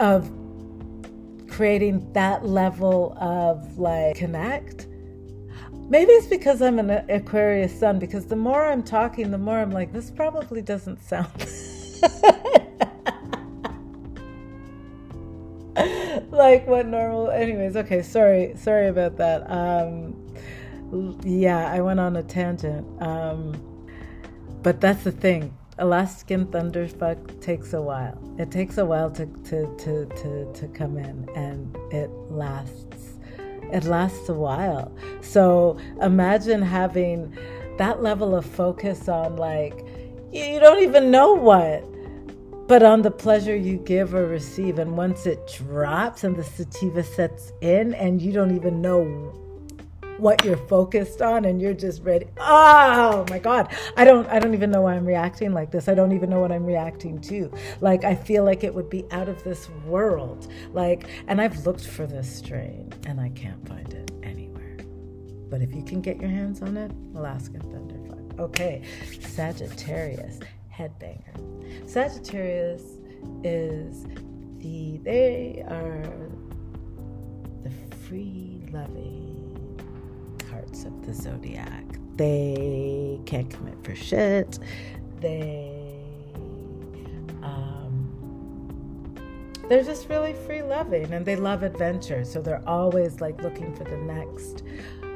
of 0.01 0.31
creating 1.51 2.13
that 2.13 2.47
level 2.47 3.17
of 3.21 3.79
like 3.79 4.17
connect. 4.17 4.87
Maybe 5.91 6.13
it's 6.13 6.27
because 6.27 6.61
I'm 6.61 6.79
an 6.79 6.91
Aquarius 7.11 7.79
sun, 7.79 7.99
because 7.99 8.27
the 8.27 8.37
more 8.37 8.67
I'm 8.67 8.83
talking, 8.83 9.31
the 9.31 9.39
more 9.39 9.59
I'm 9.59 9.71
like, 9.71 9.91
this 9.91 10.11
probably 10.11 10.61
doesn't 10.61 11.03
sound. 11.03 11.33
like 16.31 16.67
what 16.67 16.87
normal 16.87 17.31
anyways 17.31 17.77
okay 17.77 18.03
sorry 18.03 18.53
sorry 18.57 18.89
about 18.89 19.17
that 19.17 19.49
um 19.51 20.15
yeah 21.25 21.71
i 21.73 21.81
went 21.81 22.01
on 22.01 22.17
a 22.17 22.23
tangent 22.23 22.87
um 23.03 23.53
but 24.63 24.81
that's 24.81 25.05
the 25.05 25.13
thing 25.13 25.55
Alaskan 25.79 26.47
thunderfuck 26.47 27.41
takes 27.41 27.73
a 27.73 27.81
while. 27.81 28.19
It 28.37 28.51
takes 28.51 28.79
a 28.79 28.85
while 28.85 29.11
to, 29.13 29.27
to, 29.27 29.77
to, 29.77 30.07
to, 30.07 30.53
to 30.53 30.69
come 30.75 30.99
in 30.99 31.29
and 31.37 31.77
it 31.93 32.11
lasts. 32.31 33.19
It 33.73 33.85
lasts 33.85 34.29
a 34.29 34.35
while. 34.35 34.93
So 35.21 35.79
imagine 36.03 36.63
having 36.63 37.37
that 37.79 38.03
level 38.03 38.35
of 38.35 38.45
focus 38.45 39.09
on 39.09 39.37
like 39.37 39.85
you 40.33 40.59
don't 40.59 40.83
even 40.83 41.11
know 41.13 41.33
what 41.33 41.85
but 42.69 42.83
on 42.83 43.01
the 43.01 43.11
pleasure 43.11 43.57
you 43.57 43.79
give 43.79 44.15
or 44.15 44.27
receive 44.27 44.79
and 44.79 44.95
once 44.95 45.25
it 45.25 45.51
drops 45.57 46.23
and 46.23 46.37
the 46.37 46.45
sativa 46.45 47.03
sets 47.03 47.51
in 47.63 47.95
and 47.95 48.21
you 48.21 48.31
don't 48.31 48.55
even 48.55 48.83
know 48.83 49.05
what 50.19 50.45
you're 50.45 50.57
focused 50.57 51.23
on 51.23 51.47
and 51.47 51.63
you're 51.63 51.73
just 51.73 52.03
ready 52.03 52.27
oh 52.39 53.25
my 53.31 53.39
god. 53.39 53.75
I 53.97 54.05
don't 54.05 54.29
i 54.29 54.39
don't 54.39 54.53
even 54.53 54.71
know 54.71 54.83
why 54.83 54.95
i'm 54.95 55.07
reacting 55.07 55.53
like 55.53 55.71
this. 55.71 55.89
I 55.89 55.95
don't 55.95 56.13
even 56.13 56.29
know 56.29 56.41
what 56.41 56.53
i'm 56.53 56.67
reacting 56.67 57.21
to. 57.23 57.51
Like 57.81 58.05
i 58.05 58.15
feel 58.15 58.45
like 58.45 58.63
it 58.65 58.75
would 58.75 58.91
be 58.91 59.05
out 59.13 59.29
of 59.29 59.43
this 59.45 59.71
world. 59.87 60.53
Like 60.73 61.09
and 61.27 61.41
i've 61.41 61.65
looked 61.65 61.87
for 61.87 62.07
this 62.07 62.31
strain 62.31 62.93
and 63.07 63.19
i 63.19 63.31
can't 63.31 63.67
find 63.67 63.93
it 63.95 64.11
anywhere. 64.23 64.77
But 65.49 65.63
if 65.63 65.75
you 65.75 65.83
can 65.83 66.03
get 66.03 66.21
your 66.21 66.31
hands 66.31 66.61
on 66.61 66.77
it 66.77 66.93
alaskan 67.15 67.63
thunderfuck 67.63 68.41
okay 68.41 68.83
sagittarius 69.21 70.41
headbanger 70.79 71.89
sagittarius 71.89 72.83
is 73.43 74.07
the 74.59 74.99
they 74.99 75.65
are 75.69 76.03
the 77.63 77.97
free 77.97 78.63
loving 78.73 79.49
parts 80.51 80.85
of 80.85 81.07
the 81.07 81.15
zodiac. 81.15 81.85
They 82.17 83.21
can't 83.27 83.49
commit 83.51 83.83
for 83.85 83.95
shit. 83.95 84.59
They 85.21 86.01
um, 87.43 88.09
they're 89.69 89.85
just 89.85 90.09
really 90.09 90.33
free 90.33 90.63
loving 90.63 91.13
and 91.13 91.25
they 91.25 91.37
love 91.37 91.63
adventure. 91.63 92.25
So 92.25 92.41
they're 92.41 92.67
always 92.69 93.21
like 93.21 93.41
looking 93.43 93.75
for 93.75 93.85
the 93.85 93.97
next 93.97 94.65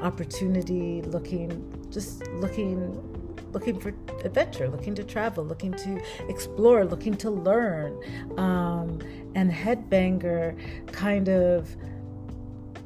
opportunity, 0.00 1.02
looking 1.02 1.86
just 1.90 2.26
looking 2.28 3.11
looking 3.52 3.78
for 3.78 3.94
adventure, 4.24 4.68
looking 4.68 4.94
to 4.94 5.04
travel, 5.04 5.44
looking 5.44 5.72
to 5.72 6.00
explore, 6.28 6.84
looking 6.84 7.16
to 7.18 7.30
learn. 7.30 7.98
Um, 8.38 9.00
and 9.34 9.50
headbanger 9.50 10.56
kind 10.92 11.28
of 11.28 11.74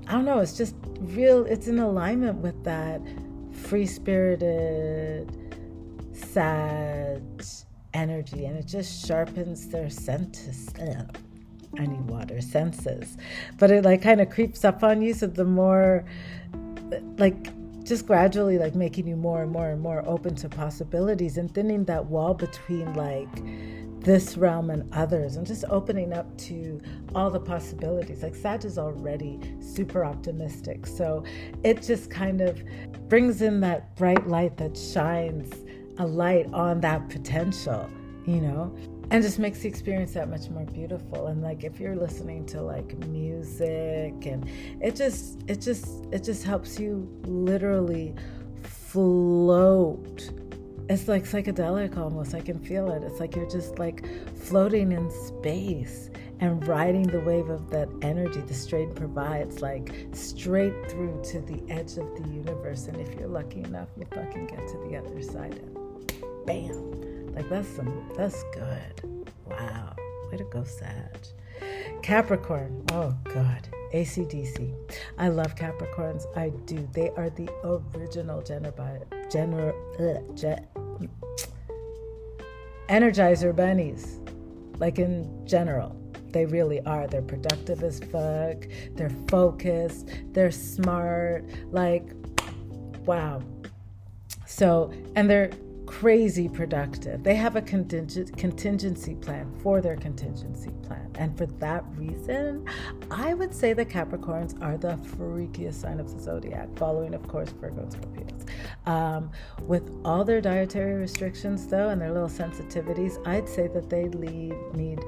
I 0.09 0.13
don't 0.13 0.25
know, 0.25 0.39
it's 0.39 0.57
just 0.57 0.77
real, 1.01 1.45
it's 1.47 1.67
in 1.67 1.81
alignment 1.81 2.39
with 2.39 2.63
that 2.63 3.01
free 3.51 3.87
spirited, 3.87 5.33
sad 6.13 7.45
energy, 7.93 8.45
and 8.45 8.57
it 8.57 8.67
just 8.67 9.05
sharpens 9.05 9.69
their 9.69 9.91
senses. 9.91 10.69
I 11.77 11.87
need 11.87 12.09
water 12.09 12.41
senses, 12.41 13.17
but 13.59 13.73
it 13.73 13.85
like 13.85 14.01
kind 14.01 14.21
of 14.21 14.31
creeps 14.31 14.65
up 14.65 14.85
on 14.85 15.03
you. 15.03 15.13
So 15.13 15.27
the 15.27 15.45
more, 15.45 16.05
like, 17.19 17.49
just 17.87 18.07
gradually 18.07 18.59
like 18.59 18.75
making 18.75 19.07
you 19.07 19.17
more 19.17 19.43
and 19.43 19.53
more 19.53 19.71
and 19.71 19.81
more 19.81 20.03
open 20.07 20.35
to 20.35 20.49
possibilities 20.49 21.39
and 21.39 21.53
thinning 21.55 21.85
that 21.85 22.05
wall 22.07 22.35
between 22.35 22.93
like 22.95 23.29
this 24.01 24.37
realm 24.37 24.71
and 24.71 24.93
others 24.93 25.37
and 25.37 25.47
just 25.47 25.65
opening 25.69 26.13
up 26.13 26.37
to 26.39 26.81
all 27.15 27.31
the 27.31 27.41
possibilities. 27.41 28.23
Like 28.23 28.35
Sag 28.35 28.65
is 28.65 28.79
already 28.79 29.41
super 29.61 30.05
optimistic. 30.05 30.87
So 30.87 31.25
it 31.65 31.83
just 31.83 32.11
kind 32.11 32.41
of 32.41 32.63
brings 33.09 33.43
in 33.43 33.61
that 33.61 33.95
bright 33.97 34.27
light 34.29 34.57
that 34.59 34.77
shines 34.77 35.53
a 35.99 36.07
light 36.07 36.53
on 36.53 36.81
that 36.81 37.09
potential, 37.09 37.89
you 38.27 38.41
know? 38.41 38.77
And 39.11 39.23
just 39.23 39.39
makes 39.39 39.61
the 39.61 39.69
experience 39.69 40.15
that 40.15 40.29
much 40.29 40.49
more 40.51 40.65
beautiful. 40.65 41.29
And 41.29 41.43
like 41.43 41.63
if 41.65 41.79
you're 41.79 41.97
listening 41.97 42.45
to 42.47 42.61
like 42.61 42.99
music 43.07 44.27
and 44.27 44.49
it 44.81 44.97
just 44.97 45.43
it 45.47 45.61
just 45.61 46.07
it 46.11 46.25
just 46.25 46.43
helps 46.45 46.81
you 46.81 47.09
literally 47.25 48.15
float 48.63 50.31
it's 50.89 51.09
like 51.09 51.25
psychedelic 51.25 51.97
almost. 51.97 52.35
I 52.35 52.41
can 52.41 52.61
feel 52.61 52.91
it. 52.93 53.03
It's 53.03 53.19
like 53.19 53.35
you're 53.35 53.51
just 53.51 53.79
like 53.79 54.07
floating 54.37 54.93
in 54.93 55.11
space 55.11 56.11
and 56.39 56.67
riding 56.67 57.03
the 57.03 57.21
wave 57.21 57.49
of 57.49 57.71
that 57.71 57.89
energy 58.03 58.41
the 58.41 58.55
strain 58.55 58.95
provides, 58.95 59.63
like 59.63 59.93
straight 60.13 60.75
through 60.91 61.21
to 61.25 61.41
the 61.41 61.61
edge 61.73 61.97
of 61.97 62.23
the 62.23 62.29
universe. 62.31 62.87
And 62.87 63.01
if 63.01 63.19
you're 63.19 63.29
lucky 63.29 63.61
enough, 63.61 63.89
you 63.97 64.07
fucking 64.15 64.47
get 64.47 64.67
to 64.69 64.79
the 64.89 64.97
other 64.97 65.21
side 65.23 65.59
and 65.59 66.47
bam. 66.47 67.16
Like 67.37 67.49
that's 67.51 67.69
some 67.69 68.11
that's 68.17 68.43
good. 68.55 69.27
Wow. 69.45 69.95
Way 70.31 70.39
to 70.39 70.45
go, 70.45 70.65
Sag. 70.65 71.19
Capricorn. 72.03 72.83
Oh 72.91 73.15
God. 73.25 73.69
ACDC. 73.93 74.75
I 75.19 75.29
love 75.29 75.55
Capricorns. 75.55 76.25
I 76.37 76.49
do. 76.65 76.89
They 76.93 77.11
are 77.11 77.31
the 77.31 77.49
original 77.63 78.43
gener- 78.43 79.05
gener- 79.31 79.75
ugh, 80.01 80.37
ge- 80.37 81.09
energizer 82.89 83.55
bunnies. 83.55 84.19
Like 84.79 84.99
in 84.99 85.47
general. 85.47 85.95
They 86.31 86.45
really 86.45 86.81
are. 86.83 87.07
They're 87.07 87.23
productive 87.23 87.83
as 87.83 88.01
fuck. 88.01 88.67
They're 88.95 89.15
focused. 89.29 90.09
They're 90.33 90.51
smart. 90.51 91.45
Like, 91.71 92.11
wow. 93.07 93.43
So, 94.47 94.93
and 95.15 95.31
they're 95.31 95.51
crazy 95.87 96.49
productive. 96.49 97.23
They 97.23 97.37
have 97.37 97.57
a 97.57 97.63
contingency 97.63 99.15
plan 99.15 99.51
for 99.63 99.81
their 99.81 99.97
contingency 99.97 100.71
plan. 100.83 101.11
And 101.15 101.37
for 101.39 101.47
that 101.47 101.85
reason, 101.97 102.67
I 103.11 103.35
would 103.35 103.55
say 103.55 103.73
the 103.73 103.87
Capricorns 103.87 104.61
are 104.63 104.77
the 104.77 104.97
freakiest 105.17 105.75
sign 105.75 106.01
of 106.01 106.13
the 106.13 106.21
zodiac, 106.21 106.69
following, 106.77 107.15
of 107.15 107.27
course, 107.29 107.51
Virgo 107.51 107.83
and 107.83 107.93
Scorpios. 107.93 108.49
Um, 108.87 109.31
with 109.63 109.91
all 110.05 110.25
their 110.25 110.41
dietary 110.41 110.95
restrictions, 110.95 111.67
though, 111.67 111.89
and 111.89 112.01
their 112.01 112.13
little 112.13 112.29
sensitivities, 112.29 113.25
I'd 113.27 113.49
say 113.49 113.69
that 113.69 113.89
they 113.89 114.09
lead, 114.09 114.55
need 114.75 115.01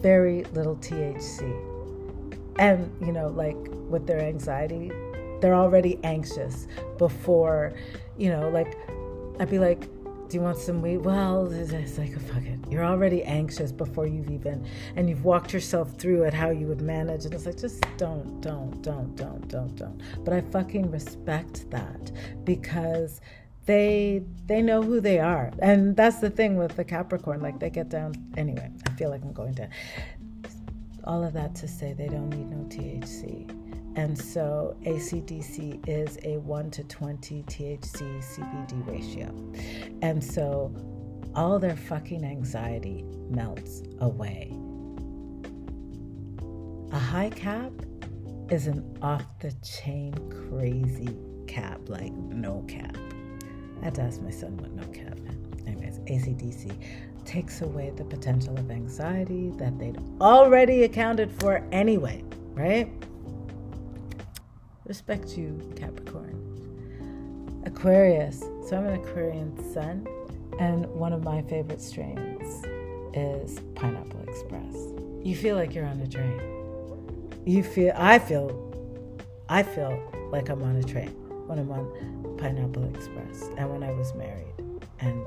very 0.00 0.44
little 0.44 0.76
THC. 0.76 1.42
And, 2.58 2.90
you 3.00 3.12
know, 3.12 3.28
like 3.28 3.56
with 3.88 4.06
their 4.06 4.20
anxiety, 4.20 4.90
they're 5.40 5.54
already 5.54 5.98
anxious 6.02 6.66
before, 6.98 7.74
you 8.16 8.30
know, 8.30 8.48
like, 8.48 8.76
I'd 9.38 9.50
be 9.50 9.58
like, 9.58 9.88
do 10.28 10.36
you 10.36 10.42
want 10.42 10.58
some 10.58 10.82
weed? 10.82 10.98
Well, 10.98 11.50
it's 11.52 11.98
like, 11.98 12.18
fuck 12.20 12.42
it. 12.42 12.58
You're 12.68 12.84
already 12.84 13.22
anxious 13.22 13.72
before 13.72 14.06
you've 14.06 14.30
even, 14.30 14.66
and 14.96 15.08
you've 15.08 15.24
walked 15.24 15.52
yourself 15.52 15.94
through 15.98 16.24
it, 16.24 16.34
how 16.34 16.50
you 16.50 16.66
would 16.66 16.80
manage. 16.80 17.24
And 17.24 17.34
it's 17.34 17.46
like, 17.46 17.58
just 17.58 17.84
don't, 17.96 18.40
don't, 18.40 18.82
don't, 18.82 19.14
don't, 19.16 19.46
don't, 19.48 19.76
don't. 19.76 20.02
But 20.24 20.34
I 20.34 20.40
fucking 20.40 20.90
respect 20.90 21.70
that 21.70 22.12
because 22.44 23.20
they 23.66 24.22
they 24.46 24.62
know 24.62 24.80
who 24.80 25.00
they 25.00 25.18
are 25.18 25.50
and 25.58 25.96
that's 25.96 26.20
the 26.20 26.30
thing 26.30 26.56
with 26.56 26.76
the 26.76 26.84
capricorn 26.84 27.40
like 27.40 27.58
they 27.58 27.68
get 27.68 27.88
down 27.88 28.14
anyway 28.36 28.70
i 28.86 28.90
feel 28.92 29.10
like 29.10 29.20
i'm 29.22 29.32
going 29.32 29.52
to 29.52 29.68
all 31.02 31.24
of 31.24 31.32
that 31.32 31.52
to 31.52 31.66
say 31.66 31.92
they 31.92 32.06
don't 32.06 32.30
need 32.30 32.48
no 32.48 32.58
thc 32.68 33.65
and 33.96 34.16
so 34.16 34.76
ACDC 34.82 35.88
is 35.88 36.18
a 36.22 36.36
1 36.36 36.70
to 36.72 36.84
20 36.84 37.42
THC 37.44 38.22
CBD 38.22 38.86
ratio. 38.86 39.34
And 40.02 40.22
so 40.22 40.74
all 41.34 41.58
their 41.58 41.76
fucking 41.76 42.22
anxiety 42.22 43.04
melts 43.30 43.82
away. 44.00 44.52
A 46.92 46.98
high 46.98 47.30
cap 47.30 47.72
is 48.50 48.66
an 48.66 48.98
off 49.00 49.24
the 49.40 49.52
chain 49.62 50.12
crazy 50.50 51.16
cap, 51.46 51.80
like 51.88 52.12
no 52.12 52.64
cap. 52.68 52.96
I 53.80 53.84
had 53.86 53.94
to 53.94 54.02
ask 54.02 54.20
my 54.20 54.30
son 54.30 54.58
what 54.58 54.72
no 54.72 54.86
cap. 54.88 55.18
Anyways, 55.66 56.00
ACDC 56.00 57.24
takes 57.24 57.62
away 57.62 57.92
the 57.96 58.04
potential 58.04 58.58
of 58.58 58.70
anxiety 58.70 59.50
that 59.56 59.78
they'd 59.78 59.98
already 60.20 60.84
accounted 60.84 61.32
for 61.40 61.66
anyway, 61.72 62.22
right? 62.52 62.92
Respect 64.86 65.36
you, 65.36 65.60
Capricorn. 65.74 66.42
Aquarius. 67.64 68.40
So 68.68 68.76
I'm 68.76 68.86
an 68.86 69.00
Aquarian 69.00 69.72
sun, 69.72 70.06
and 70.60 70.86
one 70.86 71.12
of 71.12 71.24
my 71.24 71.42
favorite 71.42 71.80
strains 71.82 72.64
is 73.12 73.60
Pineapple 73.74 74.22
Express. 74.28 74.74
You 75.24 75.34
feel 75.34 75.56
like 75.56 75.74
you're 75.74 75.86
on 75.86 76.00
a 76.00 76.06
train. 76.06 76.40
you 77.44 77.62
feel, 77.64 77.92
I 77.96 78.18
feel, 78.20 78.48
I 79.48 79.62
feel 79.64 80.00
like 80.30 80.48
I'm 80.48 80.62
on 80.62 80.76
a 80.76 80.84
train 80.84 81.10
when 81.48 81.58
I'm 81.58 81.70
on 81.70 82.36
Pineapple 82.38 82.84
Express 82.94 83.42
and 83.58 83.70
when 83.70 83.82
I 83.82 83.90
was 83.90 84.14
married. 84.14 84.54
And 85.00 85.26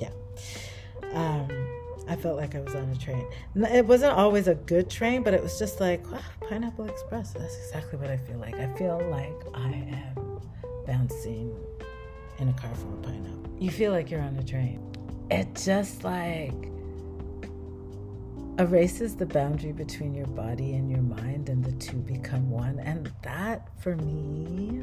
yeah. 0.00 0.10
Um, 1.12 1.48
I 2.12 2.14
felt 2.14 2.36
like 2.36 2.54
I 2.54 2.60
was 2.60 2.74
on 2.74 2.90
a 2.90 2.94
train. 2.94 3.26
It 3.56 3.86
wasn't 3.86 4.12
always 4.12 4.46
a 4.46 4.54
good 4.54 4.90
train, 4.90 5.22
but 5.22 5.32
it 5.32 5.42
was 5.42 5.58
just 5.58 5.80
like, 5.80 6.06
wow, 6.12 6.18
Pineapple 6.46 6.84
Express. 6.84 7.32
That's 7.32 7.56
exactly 7.56 7.98
what 7.98 8.10
I 8.10 8.18
feel 8.18 8.36
like. 8.36 8.54
I 8.54 8.66
feel 8.74 9.00
like 9.10 9.34
I 9.54 9.72
am 9.72 10.42
bouncing 10.86 11.56
in 12.38 12.50
a 12.50 12.52
car 12.52 12.68
full 12.74 12.92
of 12.92 13.02
pineapple. 13.02 13.56
You 13.58 13.70
feel 13.70 13.92
like 13.92 14.10
you're 14.10 14.20
on 14.20 14.36
a 14.36 14.42
train. 14.42 14.94
It 15.30 15.54
just 15.54 16.04
like 16.04 16.52
erases 18.58 19.16
the 19.16 19.24
boundary 19.24 19.72
between 19.72 20.12
your 20.14 20.26
body 20.26 20.74
and 20.74 20.90
your 20.90 21.00
mind, 21.00 21.48
and 21.48 21.64
the 21.64 21.72
two 21.72 21.96
become 21.96 22.50
one. 22.50 22.78
And 22.80 23.10
that, 23.22 23.70
for 23.80 23.96
me, 23.96 24.82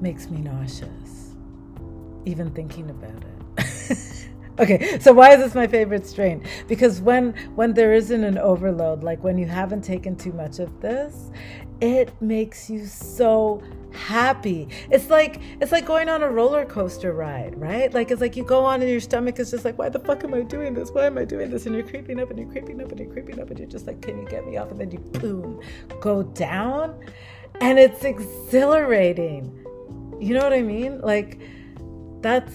makes 0.00 0.30
me 0.30 0.42
nauseous, 0.42 1.34
even 2.24 2.52
thinking 2.52 2.88
about 2.88 3.20
it. 3.58 4.28
okay, 4.58 4.98
so 5.00 5.12
why 5.12 5.34
is 5.34 5.40
this 5.40 5.54
my 5.54 5.66
favorite 5.66 6.06
strain? 6.06 6.42
Because 6.68 7.00
when 7.00 7.34
when 7.54 7.74
there 7.74 7.92
isn't 7.92 8.24
an 8.24 8.38
overload, 8.38 9.02
like 9.02 9.22
when 9.22 9.38
you 9.38 9.46
haven't 9.46 9.82
taken 9.82 10.16
too 10.16 10.32
much 10.32 10.58
of 10.58 10.80
this, 10.80 11.30
it 11.80 12.10
makes 12.20 12.70
you 12.70 12.86
so 12.86 13.62
happy. 13.92 14.68
It's 14.90 15.10
like 15.10 15.40
it's 15.60 15.72
like 15.72 15.86
going 15.86 16.08
on 16.08 16.22
a 16.22 16.30
roller 16.30 16.64
coaster 16.64 17.12
ride, 17.12 17.58
right? 17.60 17.92
Like 17.92 18.10
it's 18.10 18.20
like 18.20 18.36
you 18.36 18.44
go 18.44 18.64
on 18.64 18.80
and 18.80 18.90
your 18.90 19.00
stomach 19.00 19.38
is 19.38 19.50
just 19.50 19.64
like, 19.64 19.78
why 19.78 19.88
the 19.88 19.98
fuck 19.98 20.24
am 20.24 20.34
I 20.34 20.42
doing 20.42 20.74
this? 20.74 20.90
Why 20.90 21.06
am 21.06 21.18
I 21.18 21.24
doing 21.24 21.50
this? 21.50 21.66
And 21.66 21.74
you're 21.74 21.86
creeping 21.86 22.20
up 22.20 22.30
and 22.30 22.38
you're 22.38 22.50
creeping 22.50 22.80
up 22.80 22.90
and 22.90 23.00
you're 23.00 23.12
creeping 23.12 23.40
up 23.40 23.50
and 23.50 23.58
you're 23.58 23.68
just 23.68 23.86
like, 23.86 24.00
can 24.02 24.18
you 24.18 24.28
get 24.28 24.46
me 24.46 24.56
off? 24.56 24.70
And 24.70 24.80
then 24.80 24.90
you 24.90 24.98
boom, 24.98 25.60
go 26.00 26.22
down. 26.22 26.98
And 27.60 27.78
it's 27.78 28.04
exhilarating. 28.04 29.64
You 30.20 30.34
know 30.34 30.42
what 30.42 30.52
I 30.52 30.62
mean? 30.62 31.00
Like 31.00 31.40
that's 32.20 32.54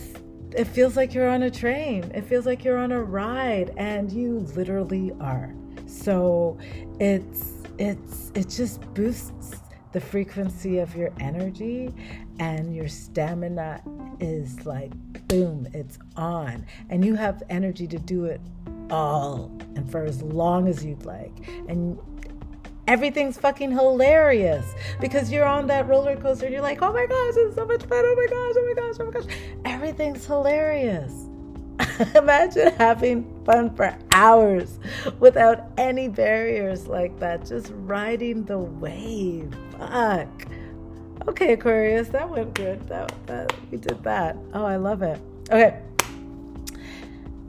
it 0.55 0.65
feels 0.65 0.95
like 0.95 1.13
you're 1.13 1.29
on 1.29 1.43
a 1.43 1.51
train. 1.51 2.11
It 2.13 2.25
feels 2.25 2.45
like 2.45 2.63
you're 2.63 2.77
on 2.77 2.91
a 2.91 3.01
ride 3.01 3.73
and 3.77 4.11
you 4.11 4.39
literally 4.55 5.11
are. 5.19 5.53
So 5.85 6.57
it's 6.99 7.53
it's 7.77 8.31
it 8.35 8.49
just 8.49 8.81
boosts 8.93 9.55
the 9.91 10.01
frequency 10.01 10.79
of 10.79 10.95
your 10.95 11.11
energy 11.19 11.93
and 12.39 12.75
your 12.75 12.87
stamina 12.87 13.81
is 14.19 14.65
like 14.65 14.91
boom 15.27 15.67
it's 15.73 15.97
on 16.15 16.65
and 16.89 17.03
you 17.03 17.15
have 17.15 17.41
energy 17.49 17.87
to 17.87 17.97
do 17.97 18.25
it 18.25 18.41
all 18.91 19.51
and 19.75 19.89
for 19.89 20.03
as 20.03 20.21
long 20.21 20.67
as 20.67 20.83
you'd 20.85 21.05
like 21.05 21.31
and 21.67 21.97
everything's 22.89 23.37
fucking 23.37 23.71
hilarious 23.71 24.73
because 24.99 25.31
you're 25.31 25.45
on 25.45 25.67
that 25.67 25.87
roller 25.87 26.15
coaster 26.17 26.45
and 26.45 26.53
you're 26.53 26.61
like 26.61 26.81
oh 26.81 26.91
my 26.91 27.05
gosh 27.05 27.33
it's 27.37 27.55
so 27.55 27.65
much 27.65 27.83
fun 27.83 28.03
oh 28.03 28.15
my 28.15 28.25
gosh 28.25 28.55
oh 28.57 28.65
my 28.67 28.73
gosh 28.73 28.95
oh 28.99 29.05
my 29.05 29.11
gosh 29.11 29.37
everything's 29.65 30.25
hilarious 30.25 31.29
Imagine 32.15 32.73
having 32.73 33.43
fun 33.45 33.73
for 33.75 33.95
hours 34.11 34.79
without 35.19 35.71
any 35.77 36.07
barriers 36.07 36.87
like 36.87 37.17
that, 37.19 37.45
just 37.45 37.71
riding 37.73 38.43
the 38.45 38.57
wave. 38.57 39.53
Fuck. 39.77 40.47
Okay, 41.27 41.53
Aquarius, 41.53 42.09
that 42.09 42.29
went 42.29 42.53
good. 42.53 42.85
That, 42.87 43.13
that 43.27 43.53
we 43.71 43.77
did 43.77 44.03
that. 44.03 44.37
Oh, 44.53 44.65
I 44.65 44.77
love 44.77 45.01
it. 45.01 45.19
Okay. 45.51 45.81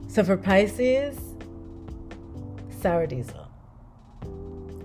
So 0.08 0.24
for 0.24 0.36
Pisces, 0.36 1.18
sour 2.80 3.06
diesel. 3.06 3.39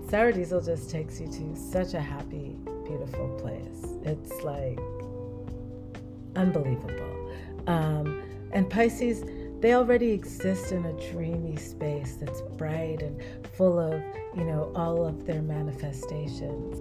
Sour 0.08 0.30
diesel 0.30 0.60
just 0.60 0.88
takes 0.88 1.20
you 1.20 1.26
to 1.26 1.56
such 1.56 1.94
a 1.94 2.00
happy, 2.00 2.56
beautiful 2.84 3.28
place. 3.40 3.84
It's 4.04 4.42
like 4.44 4.78
unbelievable. 6.36 7.32
Um, 7.66 8.22
and 8.52 8.70
Pisces, 8.70 9.24
they 9.60 9.74
already 9.74 10.12
exist 10.12 10.70
in 10.70 10.86
a 10.86 10.92
dreamy 11.10 11.56
space 11.56 12.14
that's 12.20 12.40
bright 12.56 13.02
and 13.02 13.20
full 13.56 13.80
of, 13.80 14.00
you 14.36 14.44
know, 14.44 14.70
all 14.76 15.04
of 15.04 15.26
their 15.26 15.42
manifestations. 15.42 16.78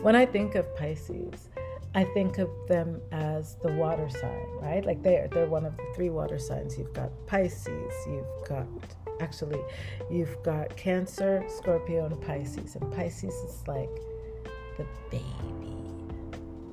When 0.00 0.16
I 0.16 0.24
think 0.24 0.54
of 0.54 0.74
Pisces, 0.74 1.48
I 1.94 2.04
think 2.14 2.38
of 2.38 2.48
them 2.66 3.02
as 3.12 3.56
the 3.56 3.74
water 3.74 4.08
sign, 4.08 4.46
right? 4.62 4.82
Like 4.86 5.02
they're 5.02 5.28
they're 5.28 5.46
one 5.46 5.66
of 5.66 5.76
the 5.76 5.84
three 5.94 6.08
water 6.08 6.38
signs. 6.38 6.78
You've 6.78 6.94
got 6.94 7.10
Pisces, 7.26 7.92
you've 8.06 8.48
got 8.48 8.66
actually 9.22 9.60
you've 10.10 10.42
got 10.42 10.76
Cancer, 10.76 11.44
Scorpio, 11.48 12.06
and 12.06 12.20
Pisces. 12.20 12.76
And 12.76 12.92
Pisces 12.92 13.34
is 13.34 13.62
like 13.66 13.88
the 14.76 14.86
baby. 15.10 15.76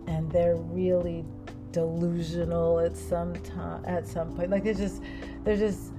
And 0.08 0.32
they're 0.32 0.56
really 0.56 1.24
delusional 1.72 2.80
at 2.80 2.98
some 2.98 3.34
time 3.44 3.86
at 3.86 4.08
some 4.08 4.36
point 4.36 4.50
like 4.50 4.64
they're 4.64 4.74
just 4.74 5.04
they're 5.44 5.56
just 5.56 5.92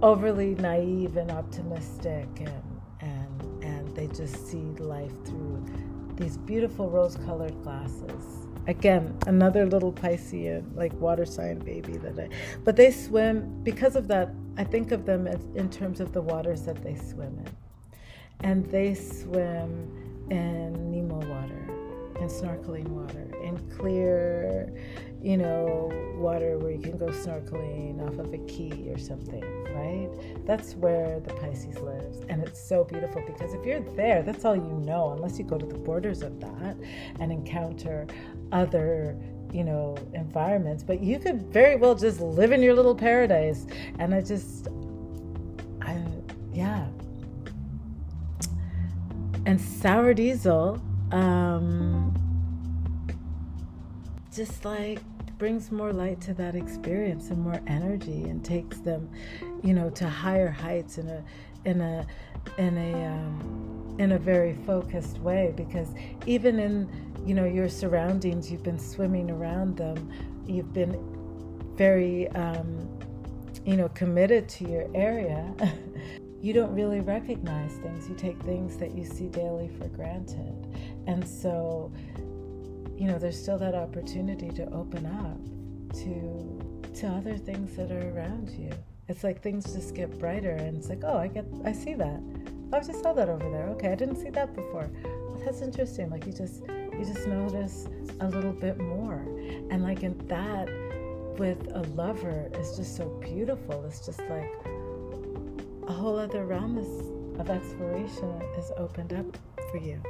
overly 0.00 0.54
naive 0.54 1.16
and 1.16 1.32
optimistic 1.32 2.28
and 2.38 2.62
and 3.00 3.64
and 3.64 3.96
they 3.96 4.06
just 4.06 4.46
see 4.46 4.62
life 4.78 5.12
through 5.24 5.64
these 6.14 6.36
beautiful 6.36 6.88
rose 6.88 7.16
colored 7.26 7.60
glasses 7.64 8.46
again 8.68 9.16
another 9.26 9.66
little 9.66 9.92
piscean 9.92 10.64
like 10.76 10.92
water 11.00 11.24
sign 11.24 11.58
baby 11.58 11.96
that 11.96 12.18
i 12.18 12.28
but 12.64 12.76
they 12.76 12.90
swim 12.90 13.60
because 13.64 13.96
of 13.96 14.06
that 14.06 14.30
i 14.56 14.62
think 14.62 14.92
of 14.92 15.04
them 15.04 15.26
as 15.26 15.40
in 15.56 15.68
terms 15.68 16.00
of 16.00 16.12
the 16.12 16.22
waters 16.22 16.62
that 16.62 16.80
they 16.82 16.94
swim 16.94 17.36
in. 17.44 17.50
And 18.40 18.64
they 18.70 18.94
swim 18.94 20.26
in 20.30 20.92
nemo 20.92 21.16
water 21.16 21.64
and 22.20 22.30
snorkeling 22.30 22.88
water 22.88 23.26
in 23.42 23.56
clear 23.70 24.72
you 25.22 25.36
know, 25.36 25.90
water 26.16 26.58
where 26.58 26.70
you 26.70 26.78
can 26.78 26.96
go 26.96 27.06
snorkeling 27.06 28.00
off 28.06 28.18
of 28.18 28.32
a 28.32 28.38
key 28.46 28.88
or 28.88 28.98
something, 28.98 29.42
right? 29.74 30.08
That's 30.46 30.74
where 30.74 31.20
the 31.20 31.34
Pisces 31.34 31.78
lives. 31.78 32.20
And 32.28 32.42
it's 32.42 32.60
so 32.60 32.84
beautiful 32.84 33.22
because 33.26 33.52
if 33.52 33.64
you're 33.66 33.80
there, 33.80 34.22
that's 34.22 34.44
all 34.44 34.56
you 34.56 34.80
know, 34.84 35.12
unless 35.12 35.38
you 35.38 35.44
go 35.44 35.58
to 35.58 35.66
the 35.66 35.78
borders 35.78 36.22
of 36.22 36.40
that 36.40 36.76
and 37.18 37.32
encounter 37.32 38.06
other 38.52 39.16
you 39.52 39.64
know 39.64 39.96
environments 40.12 40.82
but 40.82 41.00
you 41.00 41.18
could 41.18 41.42
very 41.50 41.74
well 41.76 41.94
just 41.94 42.20
live 42.20 42.52
in 42.52 42.62
your 42.62 42.74
little 42.74 42.94
paradise 42.94 43.66
and 43.98 44.14
i 44.14 44.20
just 44.20 44.68
i 45.80 45.98
yeah 46.52 46.86
and 49.46 49.58
sour 49.58 50.12
diesel 50.12 50.78
um 51.12 52.14
just 54.34 54.64
like 54.64 55.00
brings 55.38 55.70
more 55.70 55.92
light 55.92 56.20
to 56.20 56.34
that 56.34 56.56
experience 56.56 57.30
and 57.30 57.40
more 57.40 57.60
energy 57.68 58.24
and 58.24 58.44
takes 58.44 58.78
them 58.78 59.08
you 59.62 59.72
know 59.72 59.88
to 59.90 60.08
higher 60.08 60.50
heights 60.50 60.98
in 60.98 61.08
a 61.08 61.24
in 61.64 61.80
a 61.80 62.06
in 62.56 62.76
a 62.78 63.06
um, 63.06 63.96
in 63.98 64.12
a 64.12 64.18
very 64.18 64.54
focused 64.66 65.18
way. 65.18 65.52
Because 65.56 65.88
even 66.26 66.58
in 66.58 66.88
you 67.26 67.34
know 67.34 67.44
your 67.44 67.68
surroundings 67.68 68.50
you've 68.50 68.62
been 68.62 68.78
swimming 68.78 69.30
around 69.30 69.76
them. 69.76 70.10
You've 70.46 70.72
been 70.72 70.96
very 71.76 72.28
um, 72.28 72.88
you 73.66 73.76
know 73.76 73.88
committed 73.90 74.48
to 74.50 74.68
your 74.68 74.86
area. 74.94 75.54
You 76.40 76.52
don't 76.52 76.72
really 76.72 77.00
recognize 77.00 77.72
things. 77.78 78.08
You 78.08 78.14
take 78.14 78.40
things 78.44 78.76
that 78.76 78.94
you 78.94 79.04
see 79.04 79.26
daily 79.26 79.68
for 79.76 79.88
granted. 79.88 80.68
And 81.08 81.26
so 81.26 81.90
you 82.98 83.06
know, 83.06 83.16
there's 83.16 83.40
still 83.40 83.58
that 83.58 83.76
opportunity 83.76 84.50
to 84.50 84.64
open 84.72 85.06
up 85.06 85.38
to 86.00 86.90
to 86.98 87.06
other 87.06 87.36
things 87.36 87.76
that 87.76 87.92
are 87.92 88.10
around 88.10 88.50
you. 88.50 88.70
It's 89.06 89.22
like 89.22 89.40
things 89.40 89.72
just 89.72 89.94
get 89.94 90.18
brighter 90.18 90.50
and 90.50 90.76
it's 90.76 90.88
like, 90.88 91.02
oh, 91.04 91.16
I 91.16 91.28
get 91.28 91.46
I 91.64 91.72
see 91.72 91.94
that. 91.94 92.20
Oh, 92.72 92.76
I 92.76 92.80
just 92.80 93.00
saw 93.04 93.12
that 93.12 93.28
over 93.28 93.48
there. 93.50 93.68
Okay, 93.68 93.92
I 93.92 93.94
didn't 93.94 94.16
see 94.16 94.30
that 94.30 94.52
before. 94.52 94.90
That's 95.44 95.62
interesting. 95.62 96.10
Like 96.10 96.26
you 96.26 96.32
just 96.32 96.62
you 96.66 97.04
just 97.06 97.28
notice 97.28 97.86
a 98.18 98.28
little 98.28 98.52
bit 98.52 98.78
more. 98.78 99.22
And 99.70 99.84
like 99.84 100.02
in 100.02 100.18
that 100.26 100.68
with 101.38 101.68
a 101.74 101.82
lover 101.94 102.50
is 102.58 102.76
just 102.76 102.96
so 102.96 103.06
beautiful. 103.20 103.84
It's 103.84 104.04
just 104.04 104.18
like 104.18 104.52
a 105.86 105.92
whole 105.92 106.18
other 106.18 106.44
realm 106.44 106.78
is, 106.78 107.38
of 107.38 107.48
exploration 107.48 108.42
is 108.58 108.72
opened 108.76 109.12
up 109.12 109.38
for 109.70 109.76
you. 109.76 110.02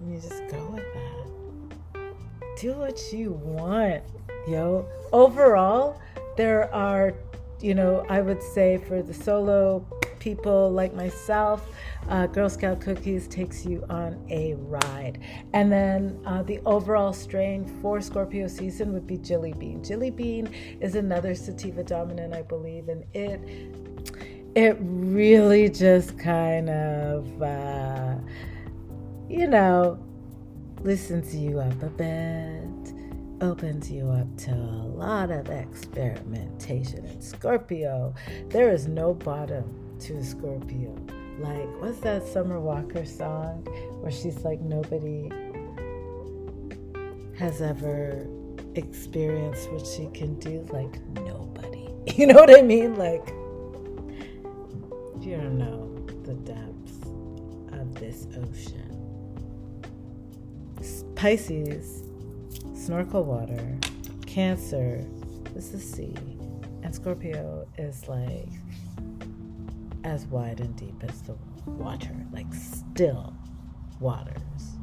And 0.00 0.14
you 0.14 0.18
just 0.18 0.48
go 0.48 0.64
with 0.72 0.94
that 0.94 1.39
do 2.60 2.74
what 2.74 3.00
you 3.10 3.32
want, 3.32 4.02
yo. 4.46 4.86
Overall, 5.12 5.98
there 6.36 6.72
are, 6.74 7.14
you 7.60 7.74
know, 7.74 8.04
I 8.10 8.20
would 8.20 8.42
say 8.42 8.76
for 8.76 9.02
the 9.02 9.14
solo 9.14 9.86
people 10.18 10.70
like 10.70 10.92
myself, 10.92 11.66
uh, 12.10 12.26
Girl 12.26 12.50
Scout 12.50 12.82
Cookies 12.82 13.26
takes 13.28 13.64
you 13.64 13.82
on 13.88 14.22
a 14.28 14.54
ride. 14.54 15.20
And 15.54 15.72
then 15.72 16.20
uh, 16.26 16.42
the 16.42 16.60
overall 16.66 17.14
strain 17.14 17.66
for 17.80 18.02
Scorpio 18.02 18.46
season 18.46 18.92
would 18.92 19.06
be 19.06 19.16
Jilly 19.16 19.54
Bean. 19.54 19.82
Jilly 19.82 20.10
Bean 20.10 20.50
is 20.80 20.96
another 20.96 21.34
sativa 21.34 21.82
dominant, 21.82 22.34
I 22.34 22.42
believe, 22.42 22.88
and 22.88 23.04
it 23.14 23.40
it 24.54 24.76
really 24.80 25.70
just 25.70 26.18
kind 26.18 26.68
of, 26.68 27.40
uh, 27.40 28.16
you 29.28 29.46
know, 29.46 29.98
loosens 30.82 31.34
you 31.34 31.60
up 31.60 31.82
a 31.82 31.90
bit, 31.90 32.94
opens 33.42 33.90
you 33.90 34.08
up 34.08 34.36
to 34.36 34.50
a 34.50 34.86
lot 34.86 35.30
of 35.30 35.48
experimentation. 35.48 37.04
And 37.06 37.22
Scorpio, 37.22 38.14
there 38.48 38.70
is 38.70 38.86
no 38.86 39.14
bottom 39.14 39.64
to 40.00 40.22
Scorpio. 40.24 40.96
Like, 41.38 41.68
what's 41.80 42.00
that 42.00 42.26
Summer 42.26 42.60
Walker 42.60 43.04
song 43.04 43.62
where 44.00 44.10
she's 44.10 44.38
like, 44.44 44.60
nobody 44.60 45.30
has 47.38 47.62
ever 47.62 48.26
experienced 48.74 49.70
what 49.70 49.86
she 49.86 50.06
can 50.12 50.38
do? 50.38 50.66
Like, 50.70 51.00
nobody. 51.14 51.88
You 52.16 52.26
know 52.26 52.34
what 52.34 52.58
I 52.58 52.62
mean? 52.62 52.96
Like, 52.96 53.28
you 55.20 55.36
don't 55.36 55.58
know 55.58 55.94
the 56.24 56.34
depths 56.34 57.06
of 57.72 57.94
this 57.94 58.26
ocean. 58.36 58.79
Pisces, 61.14 62.04
snorkel 62.74 63.24
water. 63.24 63.78
Cancer 64.26 65.04
this 65.54 65.72
is 65.72 65.72
the 65.72 65.96
sea. 65.96 66.14
And 66.82 66.94
Scorpio 66.94 67.66
is 67.76 68.08
like 68.08 68.48
as 70.04 70.26
wide 70.26 70.60
and 70.60 70.74
deep 70.76 71.02
as 71.06 71.22
the 71.22 71.36
water, 71.66 72.14
like 72.32 72.46
still 72.54 73.34
waters 73.98 74.78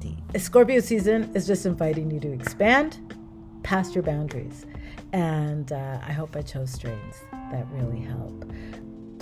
deep. 0.00 0.18
Scorpio 0.36 0.80
season 0.80 1.30
is 1.34 1.46
just 1.46 1.64
inviting 1.64 2.10
you 2.10 2.20
to 2.20 2.32
expand 2.32 3.14
past 3.62 3.94
your 3.94 4.02
boundaries. 4.02 4.66
And 5.12 5.72
uh, 5.72 5.98
I 6.06 6.12
hope 6.12 6.36
I 6.36 6.42
chose 6.42 6.72
strains 6.72 7.16
that 7.50 7.66
really 7.70 8.00
help 8.00 8.44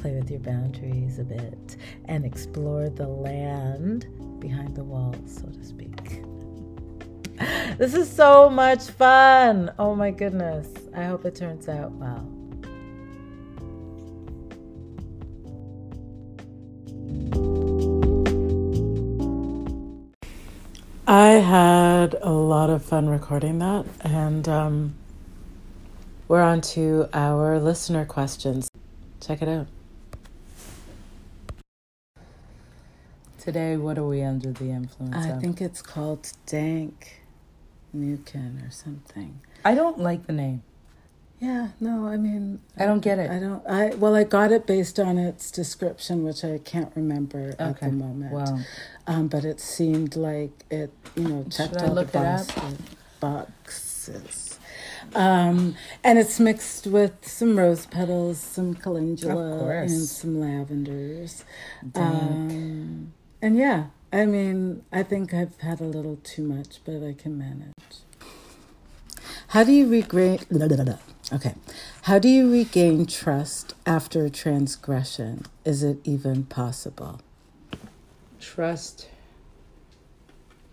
play 0.00 0.14
with 0.14 0.30
your 0.30 0.40
boundaries 0.40 1.18
a 1.18 1.24
bit 1.24 1.76
and 2.06 2.24
explore 2.24 2.88
the 2.88 3.06
land 3.06 4.06
behind 4.40 4.74
the 4.74 4.82
walls, 4.82 5.40
so 5.42 5.46
to 5.48 5.64
speak. 5.64 6.22
This 7.78 7.94
is 7.94 8.10
so 8.10 8.48
much 8.48 8.82
fun. 8.84 9.72
Oh 9.78 9.94
my 9.94 10.10
goodness. 10.10 10.68
I 10.94 11.04
hope 11.04 11.24
it 11.24 11.34
turns 11.34 11.68
out 11.68 11.92
well. 11.92 12.26
I 21.06 21.30
had 21.40 22.14
a 22.22 22.30
lot 22.30 22.70
of 22.70 22.84
fun 22.84 23.08
recording 23.08 23.58
that, 23.58 23.84
and 24.02 24.48
um, 24.48 24.94
we're 26.28 26.42
on 26.42 26.60
to 26.60 27.08
our 27.12 27.58
listener 27.58 28.04
questions. 28.04 28.70
Check 29.20 29.42
it 29.42 29.48
out. 29.48 29.66
Today, 33.40 33.78
what 33.78 33.96
are 33.96 34.04
we 34.04 34.22
under 34.22 34.52
the 34.52 34.70
influence 34.70 35.16
of 35.16 35.22
I 35.22 35.34
of? 35.34 35.40
think 35.40 35.62
it's 35.62 35.80
called 35.80 36.30
Dank 36.44 37.22
Mukin 37.96 38.66
or 38.66 38.70
something. 38.70 39.40
I 39.64 39.74
don't 39.74 39.98
like 39.98 40.26
the 40.26 40.34
name. 40.34 40.62
Yeah, 41.40 41.68
no, 41.80 42.06
I 42.06 42.18
mean, 42.18 42.60
I 42.78 42.84
don't 42.84 43.00
get 43.00 43.18
it. 43.18 43.30
I 43.30 43.38
don't. 43.38 43.66
I 43.66 43.94
well, 43.94 44.14
I 44.14 44.24
got 44.24 44.52
it 44.52 44.66
based 44.66 45.00
on 45.00 45.16
its 45.16 45.50
description, 45.50 46.22
which 46.22 46.44
I 46.44 46.58
can't 46.58 46.92
remember 46.94 47.54
at 47.58 47.80
the 47.80 47.90
moment. 47.90 48.32
Wow. 48.32 48.58
Um, 49.06 49.28
but 49.28 49.46
it 49.46 49.58
seemed 49.58 50.16
like 50.16 50.66
it, 50.70 50.92
you 51.16 51.26
know, 51.26 51.46
checked 51.50 51.78
all 51.78 51.88
the 51.88 51.94
look 51.94 52.08
it 52.10 52.16
up? 52.16 52.46
boxes. 53.20 54.58
Um, 55.14 55.76
and 56.04 56.18
it's 56.18 56.38
mixed 56.38 56.86
with 56.86 57.26
some 57.26 57.58
rose 57.58 57.86
petals, 57.86 58.38
some 58.38 58.74
calendula, 58.74 59.66
and 59.80 59.90
some 59.90 60.36
lavenders. 60.36 61.44
Um, 61.94 63.14
and 63.42 63.56
yeah, 63.56 63.86
I 64.12 64.26
mean, 64.26 64.84
I 64.92 65.02
think 65.02 65.32
I've 65.32 65.58
had 65.60 65.80
a 65.80 65.84
little 65.84 66.16
too 66.22 66.42
much, 66.42 66.80
but 66.84 67.02
I 67.06 67.14
can 67.14 67.38
manage. 67.38 67.72
How 69.48 69.64
do 69.64 69.72
you 69.72 69.88
regain? 69.88 70.40
Okay. 71.32 71.54
How 72.02 72.18
do 72.18 72.28
you 72.28 72.50
regain 72.50 73.06
trust 73.06 73.74
after 73.86 74.28
transgression? 74.28 75.44
Is 75.64 75.82
it 75.82 75.98
even 76.04 76.44
possible? 76.44 77.20
Trust, 78.40 79.08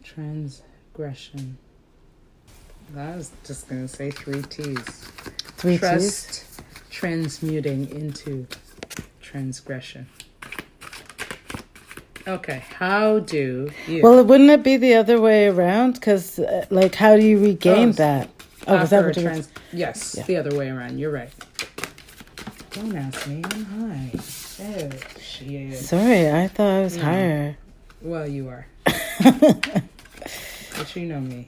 transgression. 0.03 1.57
I 2.95 3.15
was 3.15 3.31
just 3.45 3.67
gonna 3.67 3.87
say 3.87 4.11
three 4.11 4.41
T's. 4.43 4.79
Three 5.57 5.73
T's? 5.73 5.79
Trust, 5.79 6.61
transmuting 6.89 7.89
into 7.89 8.47
transgression. 9.21 10.07
Okay, 12.27 12.61
how 12.77 13.19
do 13.19 13.71
you? 13.87 14.01
Well, 14.03 14.21
wouldn't 14.23 14.49
it 14.49 14.61
be 14.61 14.75
the 14.75 14.95
other 14.95 15.21
way 15.21 15.47
around? 15.47 15.93
Because, 15.93 16.39
uh, 16.39 16.65
like, 16.69 16.93
how 16.95 17.15
do 17.15 17.23
you 17.25 17.39
regain 17.41 17.89
Oh, 17.89 17.93
that? 17.93 18.29
Oh, 18.67 18.77
is 18.81 18.89
that 18.89 19.05
what 19.05 19.13
trans- 19.13 19.47
yes, 19.71 20.15
Yeah. 20.17 20.23
the 20.23 20.35
other 20.35 20.57
way 20.57 20.69
around. 20.69 20.99
You're 20.99 21.11
right. 21.11 21.29
Don't 22.71 22.95
ask 22.97 23.25
me. 23.27 23.43
I'm 23.49 23.65
high. 23.65 24.11
Oh 24.59 24.89
shit. 25.21 25.73
Sorry, 25.77 26.29
I 26.29 26.47
thought 26.49 26.69
I 26.69 26.81
was 26.81 26.97
No. 26.97 27.03
higher. 27.03 27.57
Well, 28.01 28.27
you 28.27 28.49
are. 28.49 28.67
but 29.23 30.95
you 30.95 31.05
know 31.05 31.21
me. 31.21 31.47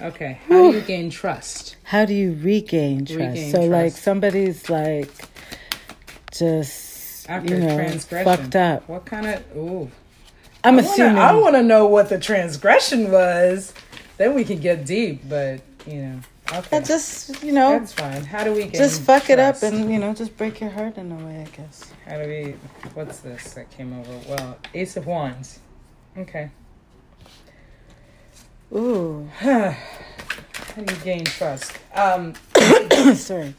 Okay, 0.00 0.38
how 0.48 0.70
do 0.70 0.76
you 0.78 0.82
gain 0.82 1.10
trust? 1.10 1.76
How 1.82 2.04
do 2.06 2.14
you 2.14 2.38
regain 2.40 3.04
trust? 3.04 3.18
Regain 3.18 3.52
so, 3.52 3.60
like, 3.62 3.92
somebody's 3.92 4.68
like 4.70 5.10
just 6.32 6.85
After 7.28 7.54
you 7.54 7.60
know 7.60 7.74
transgression. 7.76 8.36
fucked 8.36 8.56
up. 8.56 8.88
What 8.88 9.04
kind 9.06 9.26
of? 9.26 9.42
Ooh. 9.56 9.90
I'm 10.64 10.74
I 10.74 10.76
wanna- 10.82 10.88
assuming. 10.92 11.18
I 11.18 11.32
want 11.34 11.54
to 11.56 11.62
know 11.62 11.86
what 11.86 12.08
the 12.08 12.18
transgression 12.18 13.10
was. 13.12 13.72
Then 14.16 14.34
we 14.34 14.44
can 14.44 14.58
get 14.58 14.84
deep, 14.86 15.28
but 15.28 15.60
you 15.86 16.02
know. 16.02 16.20
Okay. 16.52 16.68
Yeah, 16.76 16.80
just 16.80 17.42
you 17.42 17.52
know, 17.52 17.78
That's 17.78 17.92
fine. 17.92 18.24
How 18.24 18.44
do 18.44 18.52
we 18.52 18.62
gain 18.62 18.72
just 18.72 19.02
fuck 19.02 19.30
it 19.30 19.40
up 19.40 19.62
and 19.64 19.90
you 19.92 19.98
know, 19.98 20.14
just 20.14 20.36
break 20.36 20.60
your 20.60 20.70
heart 20.70 20.96
in 20.96 21.10
a 21.10 21.16
way, 21.16 21.40
I 21.46 21.56
guess. 21.56 21.92
How 22.06 22.18
do 22.22 22.28
we? 22.28 22.54
What's 22.94 23.18
this 23.18 23.54
that 23.54 23.68
came 23.70 23.92
over? 23.98 24.18
Well, 24.28 24.56
Ace 24.72 24.96
of 24.96 25.06
Wands. 25.06 25.58
Okay. 26.16 26.50
Ooh, 28.74 29.28
How 29.38 29.74
do 30.76 30.94
you 30.94 31.00
gain 31.02 31.24
trust? 31.24 31.72
Um, 31.94 32.34
sorry. 33.14 33.54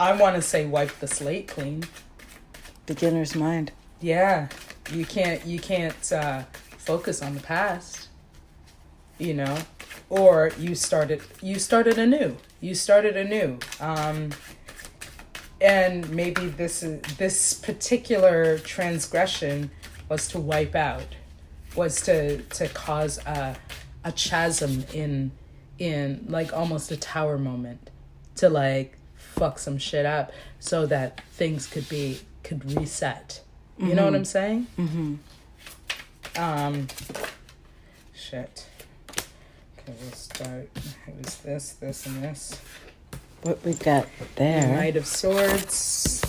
I 0.00 0.12
want 0.12 0.34
to 0.34 0.40
say 0.40 0.64
wipe 0.64 0.98
the 0.98 1.06
slate 1.06 1.46
clean. 1.46 1.84
Beginner's 2.86 3.36
mind. 3.36 3.70
Yeah, 4.00 4.48
you 4.90 5.04
can't 5.04 5.44
you 5.44 5.58
can't 5.58 6.10
uh, 6.10 6.44
focus 6.78 7.20
on 7.20 7.34
the 7.34 7.42
past. 7.42 8.08
You 9.18 9.34
know, 9.34 9.58
or 10.08 10.52
you 10.58 10.74
started 10.74 11.20
you 11.42 11.58
started 11.58 11.98
anew. 11.98 12.38
You 12.62 12.74
started 12.74 13.14
anew. 13.14 13.58
Um, 13.78 14.30
and 15.60 16.08
maybe 16.08 16.46
this 16.46 16.82
is 16.82 17.02
this 17.18 17.52
particular 17.52 18.58
transgression 18.60 19.70
was 20.08 20.28
to 20.28 20.40
wipe 20.40 20.74
out, 20.74 21.14
was 21.76 22.00
to 22.02 22.40
to 22.40 22.68
cause 22.68 23.18
a 23.26 23.54
a 24.02 24.12
chasm 24.12 24.82
in 24.94 25.32
in 25.78 26.24
like 26.26 26.54
almost 26.54 26.90
a 26.90 26.96
tower 26.96 27.36
moment 27.36 27.90
to 28.36 28.48
like 28.48 28.96
fuck 29.40 29.58
some 29.58 29.78
shit 29.78 30.04
up 30.04 30.30
so 30.58 30.84
that 30.84 31.22
things 31.32 31.66
could 31.66 31.88
be 31.88 32.20
could 32.42 32.76
reset. 32.76 33.40
You 33.78 33.94
know 33.94 34.04
what 34.04 34.14
I'm 34.14 34.26
saying? 34.26 34.66
Mm-hmm. 34.78 35.14
Um, 36.38 36.86
shit. 38.14 38.66
Okay, 39.08 39.94
we'll 40.02 40.12
start. 40.12 40.68
It 41.06 41.14
was 41.16 41.36
this, 41.38 41.72
this, 41.72 42.04
and 42.04 42.22
this. 42.22 42.60
What 43.40 43.64
we 43.64 43.72
got 43.72 44.06
there? 44.36 44.76
Knight 44.76 44.96
of 44.96 45.06
Swords. 45.06 46.22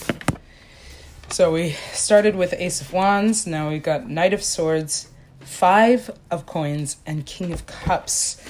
So 1.28 1.52
we 1.52 1.72
started 1.92 2.38
with 2.38 2.54
Ace 2.54 2.80
of 2.80 2.94
Wands. 2.94 3.46
Now 3.46 3.70
we 3.70 3.80
got 3.80 4.10
Knight 4.10 4.34
of 4.34 4.42
Swords, 4.42 5.10
Five 5.42 6.10
of 6.30 6.46
Coins, 6.46 6.96
and 7.06 7.26
King 7.26 7.52
of 7.52 7.66
Cups 7.66 8.42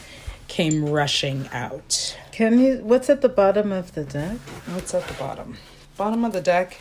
came 0.48 0.86
rushing 0.88 1.50
out. 1.52 2.16
Can 2.32 2.60
you? 2.60 2.78
What's 2.84 3.10
at 3.10 3.22
the 3.22 3.30
bottom 3.30 3.72
of 3.72 3.94
the 3.94 4.04
deck? 4.04 4.38
What's 4.74 4.94
at 4.94 5.08
the 5.08 5.14
bottom? 5.16 5.58
Bottom 5.98 6.24
of 6.24 6.34
the 6.34 6.42
deck 6.42 6.80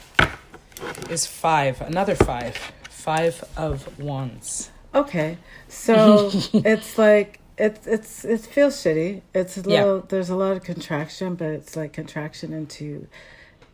is 1.09 1.27
five. 1.27 1.81
Another 1.81 2.15
five. 2.15 2.57
Five 2.89 3.45
of 3.57 3.99
Wands. 3.99 4.71
Okay, 4.95 5.39
so 5.69 6.31
it's 6.53 6.99
like 6.99 7.41
it's 7.59 7.87
it's 7.87 8.25
it 8.25 8.41
feels 8.43 8.77
shitty. 8.77 9.23
It's 9.35 9.57
a 9.59 9.61
Yeah. 9.63 9.85
little. 9.85 10.01
There's 10.03 10.31
a 10.31 10.37
lot 10.37 10.53
of 10.57 10.63
contraction, 10.63 11.35
but 11.35 11.49
it's 11.49 11.77
like 11.77 11.93
contraction 11.93 12.53
into, 12.53 13.07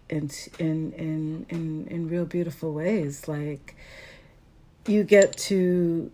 into 0.08 0.50
in 0.58 0.92
in 0.92 1.46
in 1.50 1.86
in 1.90 2.08
real 2.08 2.24
beautiful 2.24 2.72
ways. 2.72 3.28
Like 3.28 3.76
you 4.86 5.04
get 5.04 5.36
to 5.36 6.10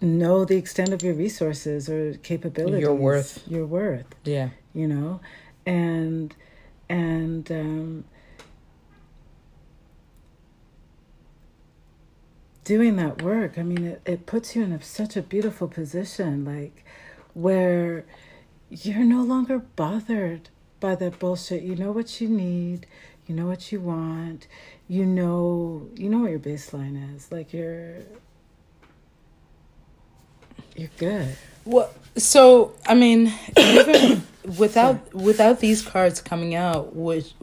know 0.00 0.44
the 0.44 0.56
extent 0.56 0.90
of 0.92 1.02
your 1.02 1.14
resources 1.14 1.88
or 1.88 2.14
capabilities. 2.14 2.80
Your 2.80 2.94
worth. 2.94 3.42
Your 3.46 3.66
worth. 3.66 4.06
Yeah. 4.24 4.50
You 4.74 4.86
know, 4.88 5.20
and 5.66 6.34
and 6.88 7.50
um, 7.50 8.04
doing 12.64 12.96
that 12.96 13.22
work. 13.22 13.58
I 13.58 13.62
mean, 13.62 13.86
it, 13.86 14.02
it 14.04 14.26
puts 14.26 14.54
you 14.54 14.62
in 14.62 14.72
a, 14.72 14.82
such 14.82 15.16
a 15.16 15.22
beautiful 15.22 15.68
position, 15.68 16.44
like 16.44 16.84
where 17.34 18.04
you're 18.70 19.04
no 19.04 19.22
longer 19.22 19.58
bothered 19.58 20.50
by 20.80 20.94
that 20.94 21.18
bullshit. 21.18 21.62
You 21.62 21.76
know 21.76 21.92
what 21.92 22.20
you 22.20 22.28
need. 22.28 22.86
You 23.26 23.34
know 23.34 23.46
what 23.46 23.72
you 23.72 23.80
want. 23.80 24.46
You 24.86 25.04
know 25.04 25.88
you 25.96 26.08
know 26.08 26.20
what 26.20 26.30
your 26.30 26.40
baseline 26.40 27.14
is. 27.14 27.30
Like 27.30 27.52
you're 27.52 27.96
you're 30.76 30.90
good. 30.98 31.36
Well, 31.64 31.92
so 32.16 32.72
I 32.86 32.94
mean, 32.94 33.32
even 33.56 34.22
without 34.58 35.14
without 35.14 35.60
these 35.60 35.82
cards 35.82 36.20
coming 36.20 36.54
out, 36.54 36.94
which 36.94 37.34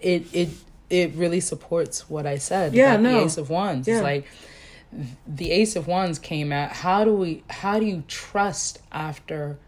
it 0.00 0.26
it 0.32 0.48
it 0.88 1.14
really 1.14 1.40
supports 1.40 2.10
what 2.10 2.26
I 2.26 2.38
said. 2.38 2.74
Yeah, 2.74 2.96
no. 2.96 3.12
The 3.12 3.24
Ace 3.24 3.36
of 3.38 3.50
Wands. 3.50 3.88
Yeah. 3.88 3.94
It's 3.96 4.02
like 4.02 4.26
the 5.26 5.50
Ace 5.52 5.76
of 5.76 5.86
Wands 5.86 6.18
came 6.18 6.52
out. 6.52 6.72
How 6.72 7.04
do 7.04 7.14
we? 7.14 7.44
How 7.48 7.78
do 7.78 7.86
you 7.86 8.02
trust 8.08 8.80
after 8.92 9.58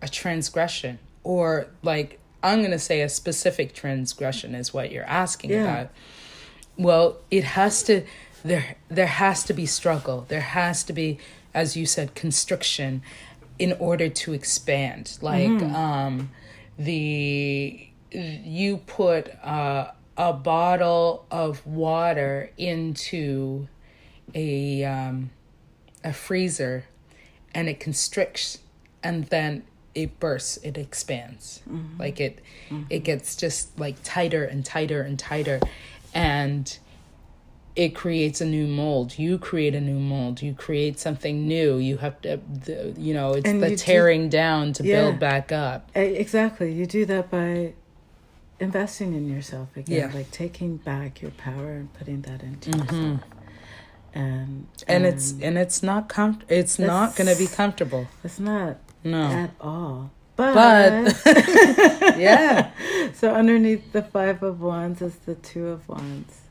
a 0.00 0.08
transgression, 0.08 0.98
or 1.24 1.66
like 1.82 2.20
I'm 2.42 2.62
gonna 2.62 2.78
say 2.78 3.00
a 3.00 3.08
specific 3.08 3.74
transgression 3.74 4.54
is 4.54 4.72
what 4.72 4.92
you're 4.92 5.04
asking 5.06 5.50
Yeah. 5.50 5.62
about. 5.62 5.90
Well, 6.76 7.16
it 7.30 7.44
has 7.44 7.82
to 7.84 8.04
there 8.44 8.76
there 8.88 9.06
has 9.06 9.42
to 9.44 9.54
be 9.54 9.66
struggle. 9.66 10.26
There 10.28 10.40
has 10.40 10.84
to 10.84 10.92
be, 10.92 11.18
as 11.54 11.76
you 11.76 11.86
said, 11.86 12.14
constriction 12.14 13.02
in 13.58 13.72
order 13.78 14.08
to 14.08 14.32
expand. 14.32 15.18
Like 15.20 15.48
um 15.62 16.30
the 16.78 17.88
you 18.12 18.76
put 18.86 19.34
uh, 19.44 19.90
a 20.16 20.32
bottle 20.32 21.26
of 21.30 21.66
water 21.66 22.50
into 22.56 23.66
a 24.34 24.84
um 24.84 25.30
a 26.04 26.12
freezer 26.12 26.84
and 27.54 27.68
it 27.68 27.80
constricts 27.80 28.58
and 29.02 29.24
then 29.26 29.64
it 29.94 30.20
bursts 30.20 30.58
it 30.58 30.76
expands. 30.76 31.60
Like 31.98 32.20
it 32.20 32.40
it 32.90 33.00
gets 33.00 33.36
just 33.36 33.78
like 33.78 33.96
tighter 34.04 34.44
and 34.44 34.64
tighter 34.64 35.00
and 35.02 35.18
tighter. 35.18 35.60
And 36.12 36.78
it 37.76 37.94
creates 37.94 38.40
a 38.40 38.44
new 38.46 38.66
mold 38.68 39.18
you 39.18 39.36
create 39.38 39.74
a 39.74 39.80
new 39.80 39.98
mold 39.98 40.40
you 40.40 40.54
create 40.54 40.98
something 40.98 41.46
new 41.48 41.76
you 41.78 41.96
have 41.96 42.20
to 42.22 42.40
the, 42.66 42.94
you 42.96 43.12
know 43.12 43.32
it's 43.32 43.48
And 43.48 43.60
the 43.62 43.70
you 43.70 43.76
do- 43.76 43.82
tearing 43.82 44.28
down 44.28 44.72
to 44.74 44.84
Yeah. 44.84 45.02
build 45.02 45.18
back 45.18 45.50
up 45.52 45.90
Exactly. 45.94 46.72
You 46.72 46.86
do 46.86 47.04
that 47.06 47.30
by 47.30 47.72
investing 48.60 49.12
in 49.14 49.28
yourself 49.28 49.76
again, 49.76 50.10
Yeah. 50.10 50.16
like 50.16 50.30
taking 50.30 50.76
back 50.76 51.20
your 51.20 51.32
power 51.32 51.72
and 51.72 51.92
putting 51.92 52.22
that 52.22 52.42
into 52.44 52.70
mm-hmm. 52.70 52.94
yourself. 52.96 53.20
And 54.14 54.68
and 54.86 55.04
it's 55.04 55.34
and 55.42 55.58
it's 55.58 55.82
not 55.82 56.08
com- 56.08 56.42
it's 56.48 56.78
not 56.78 57.16
going 57.16 57.26
to 57.26 57.36
be 57.36 57.48
comfortable 57.48 58.06
it's 58.22 58.38
not 58.38 58.76
no 59.02 59.22
at 59.24 59.50
all. 59.60 60.12
But, 60.36 60.54
But- 60.54 61.26
yeah 62.18 62.70
so 63.14 63.34
underneath 63.34 63.92
the 63.92 64.02
five 64.02 64.44
of 64.44 64.60
wands 64.60 65.02
is 65.02 65.16
the 65.26 65.34
two 65.34 65.66
of 65.68 65.88
wands. 65.88 66.42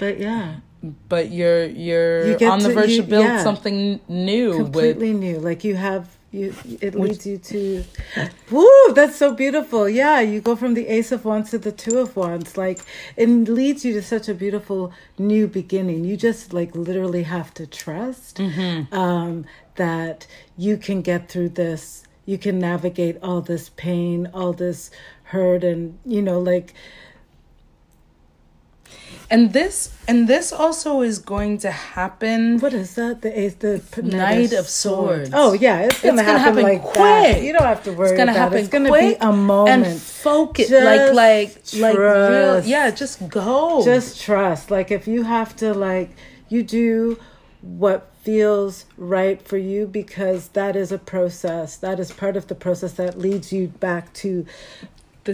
But 0.00 0.14
yeah, 0.18 0.46
but 1.12 1.24
you're 1.38 1.66
you're 1.86 2.38
You 2.38 2.48
on 2.54 2.60
the 2.66 2.68
to- 2.70 2.74
verge 2.78 2.90
you- 2.96 3.02
to 3.04 3.08
build 3.14 3.26
yeah. 3.26 3.42
something 3.48 4.00
new 4.08 4.48
with 4.48 4.56
completely 4.64 5.12
new. 5.26 5.36
Like 5.48 5.62
you 5.68 5.76
have 5.76 6.04
you 6.38 6.54
it 6.86 6.94
leads 7.04 7.26
you 7.30 7.38
to 7.52 7.84
Woo, 8.50 8.68
that's 8.98 9.16
so 9.24 9.28
beautiful. 9.34 9.82
Yeah, 10.02 10.20
you 10.32 10.40
go 10.40 10.54
from 10.62 10.72
the 10.74 10.86
ace 10.96 11.10
of 11.16 11.24
wands 11.30 11.50
to 11.50 11.58
the 11.58 11.72
two 11.84 11.96
of 12.04 12.16
wands. 12.16 12.56
Like 12.64 12.78
it 13.16 13.28
leads 13.58 13.84
you 13.84 13.92
to 13.98 14.02
such 14.14 14.26
a 14.28 14.34
beautiful 14.44 14.92
new 15.18 15.44
beginning. 15.60 16.04
You 16.08 16.16
just 16.16 16.52
like 16.58 16.70
literally 16.88 17.24
have 17.36 17.52
to 17.60 17.64
trust 17.82 18.40
um 19.02 19.44
that 19.84 20.26
you 20.66 20.74
can 20.86 20.98
get 21.02 21.28
through 21.30 21.50
this. 21.64 22.04
You 22.26 22.38
can 22.38 22.56
navigate 22.70 23.16
all 23.26 23.40
this 23.52 23.64
pain, 23.86 24.18
all 24.32 24.52
this 24.64 24.90
hurt 25.34 25.62
and 25.70 25.98
you 26.14 26.22
know 26.22 26.40
like 26.52 26.68
and 29.30 29.52
this 29.52 29.94
and 30.08 30.26
this 30.26 30.52
also 30.52 31.02
is 31.02 31.18
going 31.20 31.58
to 31.58 31.70
happen 31.70 32.58
what 32.58 32.72
is 32.74 32.94
that? 32.96 33.22
The 33.22 33.38
ace, 33.38 33.54
the 33.54 33.80
Knight 34.02 34.52
of 34.52 34.66
Swords. 34.68 35.30
Oh 35.32 35.52
yeah, 35.52 35.80
it's 35.82 36.02
gonna, 36.02 36.20
It's 36.20 36.26
gonna 36.26 36.38
happen, 36.38 36.38
happen 36.38 36.62
like 36.62 36.82
quick. 36.82 36.94
that. 36.96 37.42
You 37.42 37.52
don't 37.52 37.62
have 37.62 37.84
to 37.84 37.92
worry 37.92 38.08
it's 38.10 38.16
gonna 38.18 38.32
about 38.32 38.40
happen 38.40 38.58
it. 38.58 38.60
It's 38.62 38.68
gonna 38.70 38.88
quick 38.88 39.20
be 39.20 39.24
a 39.26 39.32
moment. 39.32 39.86
and 39.86 40.00
focus 40.00 40.70
like 40.70 41.00
Just 41.00 41.14
like 41.14 41.56
like 41.80 41.98
real 41.98 42.60
yeah 42.64 42.90
just 42.90 43.28
go 43.28 43.84
Just 43.84 44.20
trust. 44.20 44.70
Like 44.70 44.90
if 44.90 45.06
you 45.06 45.22
have 45.22 45.54
to, 45.56 45.72
like 45.74 46.10
you 46.48 46.62
do 46.62 47.18
what 47.62 48.10
feels 48.22 48.84
right 48.96 49.40
for 49.40 49.56
you 49.56 49.86
because 49.86 50.48
that 50.48 50.76
is 50.76 50.90
a 50.92 50.98
process. 50.98 51.76
That 51.76 52.00
is 52.00 52.10
part 52.12 52.36
of 52.36 52.48
the 52.48 52.54
process 52.54 52.92
that 52.94 53.18
leads 53.18 53.52
you 53.52 53.68
back 53.68 54.12
to 54.14 54.44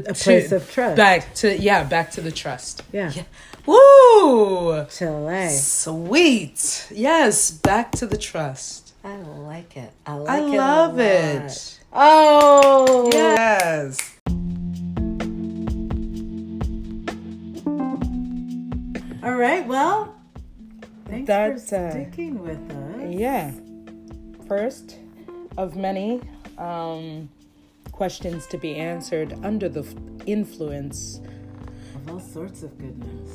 the 0.00 0.10
a 0.10 0.14
place 0.14 0.52
of 0.52 0.70
trust. 0.70 0.96
back 0.96 1.34
to 1.34 1.56
yeah 1.58 1.84
back 1.84 2.10
to 2.12 2.20
the 2.20 2.32
trust 2.32 2.82
yeah, 2.92 3.12
woo 3.66 4.84
Chile. 4.86 5.48
sweet 5.50 6.88
yes 6.90 7.50
back 7.50 7.92
to 7.92 8.06
the 8.06 8.18
trust 8.18 8.94
I 9.04 9.16
like 9.18 9.76
it. 9.76 9.92
I 10.04 10.14
like 10.14 10.42
i 10.42 10.46
it. 10.46 10.54
I 10.54 10.56
love 10.56 10.98
it 10.98 11.80
Oh 11.92 13.08
yes 13.12 14.16
All 19.26 19.34
right. 19.34 19.66
Well, 19.66 20.14
thanks 21.06 21.26
That's, 21.26 21.68
for 21.68 21.76
uh, 21.76 21.90
sticking 21.90 22.38
with 22.44 22.60
us. 22.70 23.12
Yeah. 23.12 23.50
First 24.46 24.98
of 25.58 25.74
many 25.74 26.20
um, 26.58 27.28
questions 28.00 28.46
to 28.48 28.58
be 28.58 28.74
answered 28.76 29.32
under 29.42 29.68
the 29.68 29.84
influence, 30.26 31.20
Of 31.94 32.10
all 32.12 32.20
sorts 32.20 32.62
of 32.62 32.76
goodness. 32.78 33.30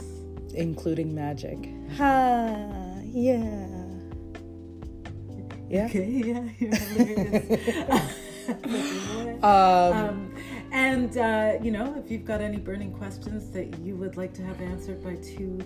including 0.54 1.14
magic. 1.16 1.58
Ha! 1.98 2.56
Yeah. 3.04 3.78
Yeah. 5.70 5.86
Okay, 5.86 6.08
yeah, 6.26 6.44
you're. 6.60 8.02
Um, 9.44 9.94
um, 9.94 10.36
and, 10.72 11.18
uh, 11.18 11.54
you 11.64 11.72
know, 11.72 11.96
if 12.04 12.12
you've 12.12 12.26
got 12.26 12.42
any 12.42 12.58
burning 12.58 12.92
questions 12.92 13.50
that 13.52 13.80
you 13.80 13.96
would 13.96 14.18
like 14.18 14.34
to 14.34 14.44
have 14.44 14.60
answered 14.62 15.04
by 15.04 15.16
two 15.16 15.60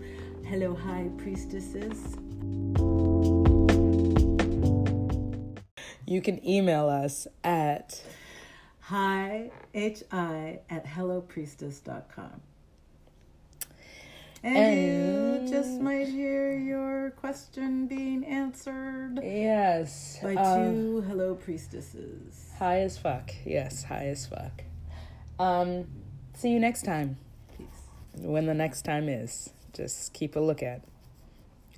Hello 0.46 0.74
High 0.76 1.10
priestesses, 1.18 2.16
you 6.06 6.22
can 6.22 6.48
email 6.48 6.88
us 6.88 7.28
at 7.44 8.02
hi, 8.88 9.52
H-I, 9.74 10.60
at 10.70 10.86
hellopriestess.com. 10.86 12.42
And, 14.44 14.58
And- 14.58 15.46
you 15.48 15.52
just 15.52 15.82
might 15.82 16.08
hear 16.08 16.56
your 16.58 17.10
question 17.12 17.88
being 17.88 18.24
answered 18.26 19.20
yes. 19.24 20.20
by 20.22 20.36
uh, 20.36 20.58
two 20.72 21.02
Hello 21.02 21.34
Priestesses. 21.36 22.52
high 22.60 22.82
as 22.82 22.98
fuck. 22.98 23.32
Yes, 23.44 23.84
high 23.86 24.06
as 24.08 24.28
fuck. 24.28 24.64
Um, 25.40 25.88
see 26.36 26.50
you 26.50 26.60
next 26.60 26.84
time. 26.86 27.18
Peace. 27.58 27.68
when 28.20 28.46
the 28.46 28.54
next 28.54 28.84
time 28.84 29.10
is. 29.10 29.50
Just 29.74 30.14
keep 30.14 30.36
a 30.36 30.40
look 30.40 30.62
at. 30.62 30.82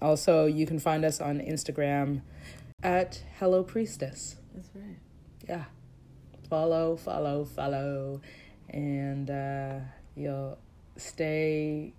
Also, 0.01 0.45
you 0.45 0.67
can 0.67 0.77
find 0.77 1.03
us 1.05 1.19
on 1.21 1.39
Instagram 1.39 2.21
at 2.83 3.23
Hello 3.39 3.63
Priestess. 3.63 4.35
That's 4.53 4.69
right. 4.75 4.97
Yeah. 5.47 5.63
Follow, 6.49 6.95
follow, 6.95 7.45
follow. 7.45 8.21
And 8.69 9.29
uh, 9.29 9.79
you'll 10.15 10.57
stay 10.95 11.93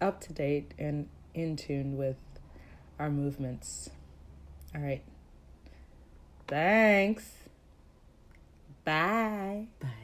up 0.00 0.20
to 0.22 0.32
date 0.32 0.72
and 0.78 1.08
in 1.34 1.56
tune 1.56 1.96
with 1.96 2.16
our 2.98 3.10
movements. 3.10 3.90
All 4.74 4.80
right. 4.80 5.02
Thanks. 6.46 7.30
Bye. 8.84 9.66
Bye. 9.80 10.03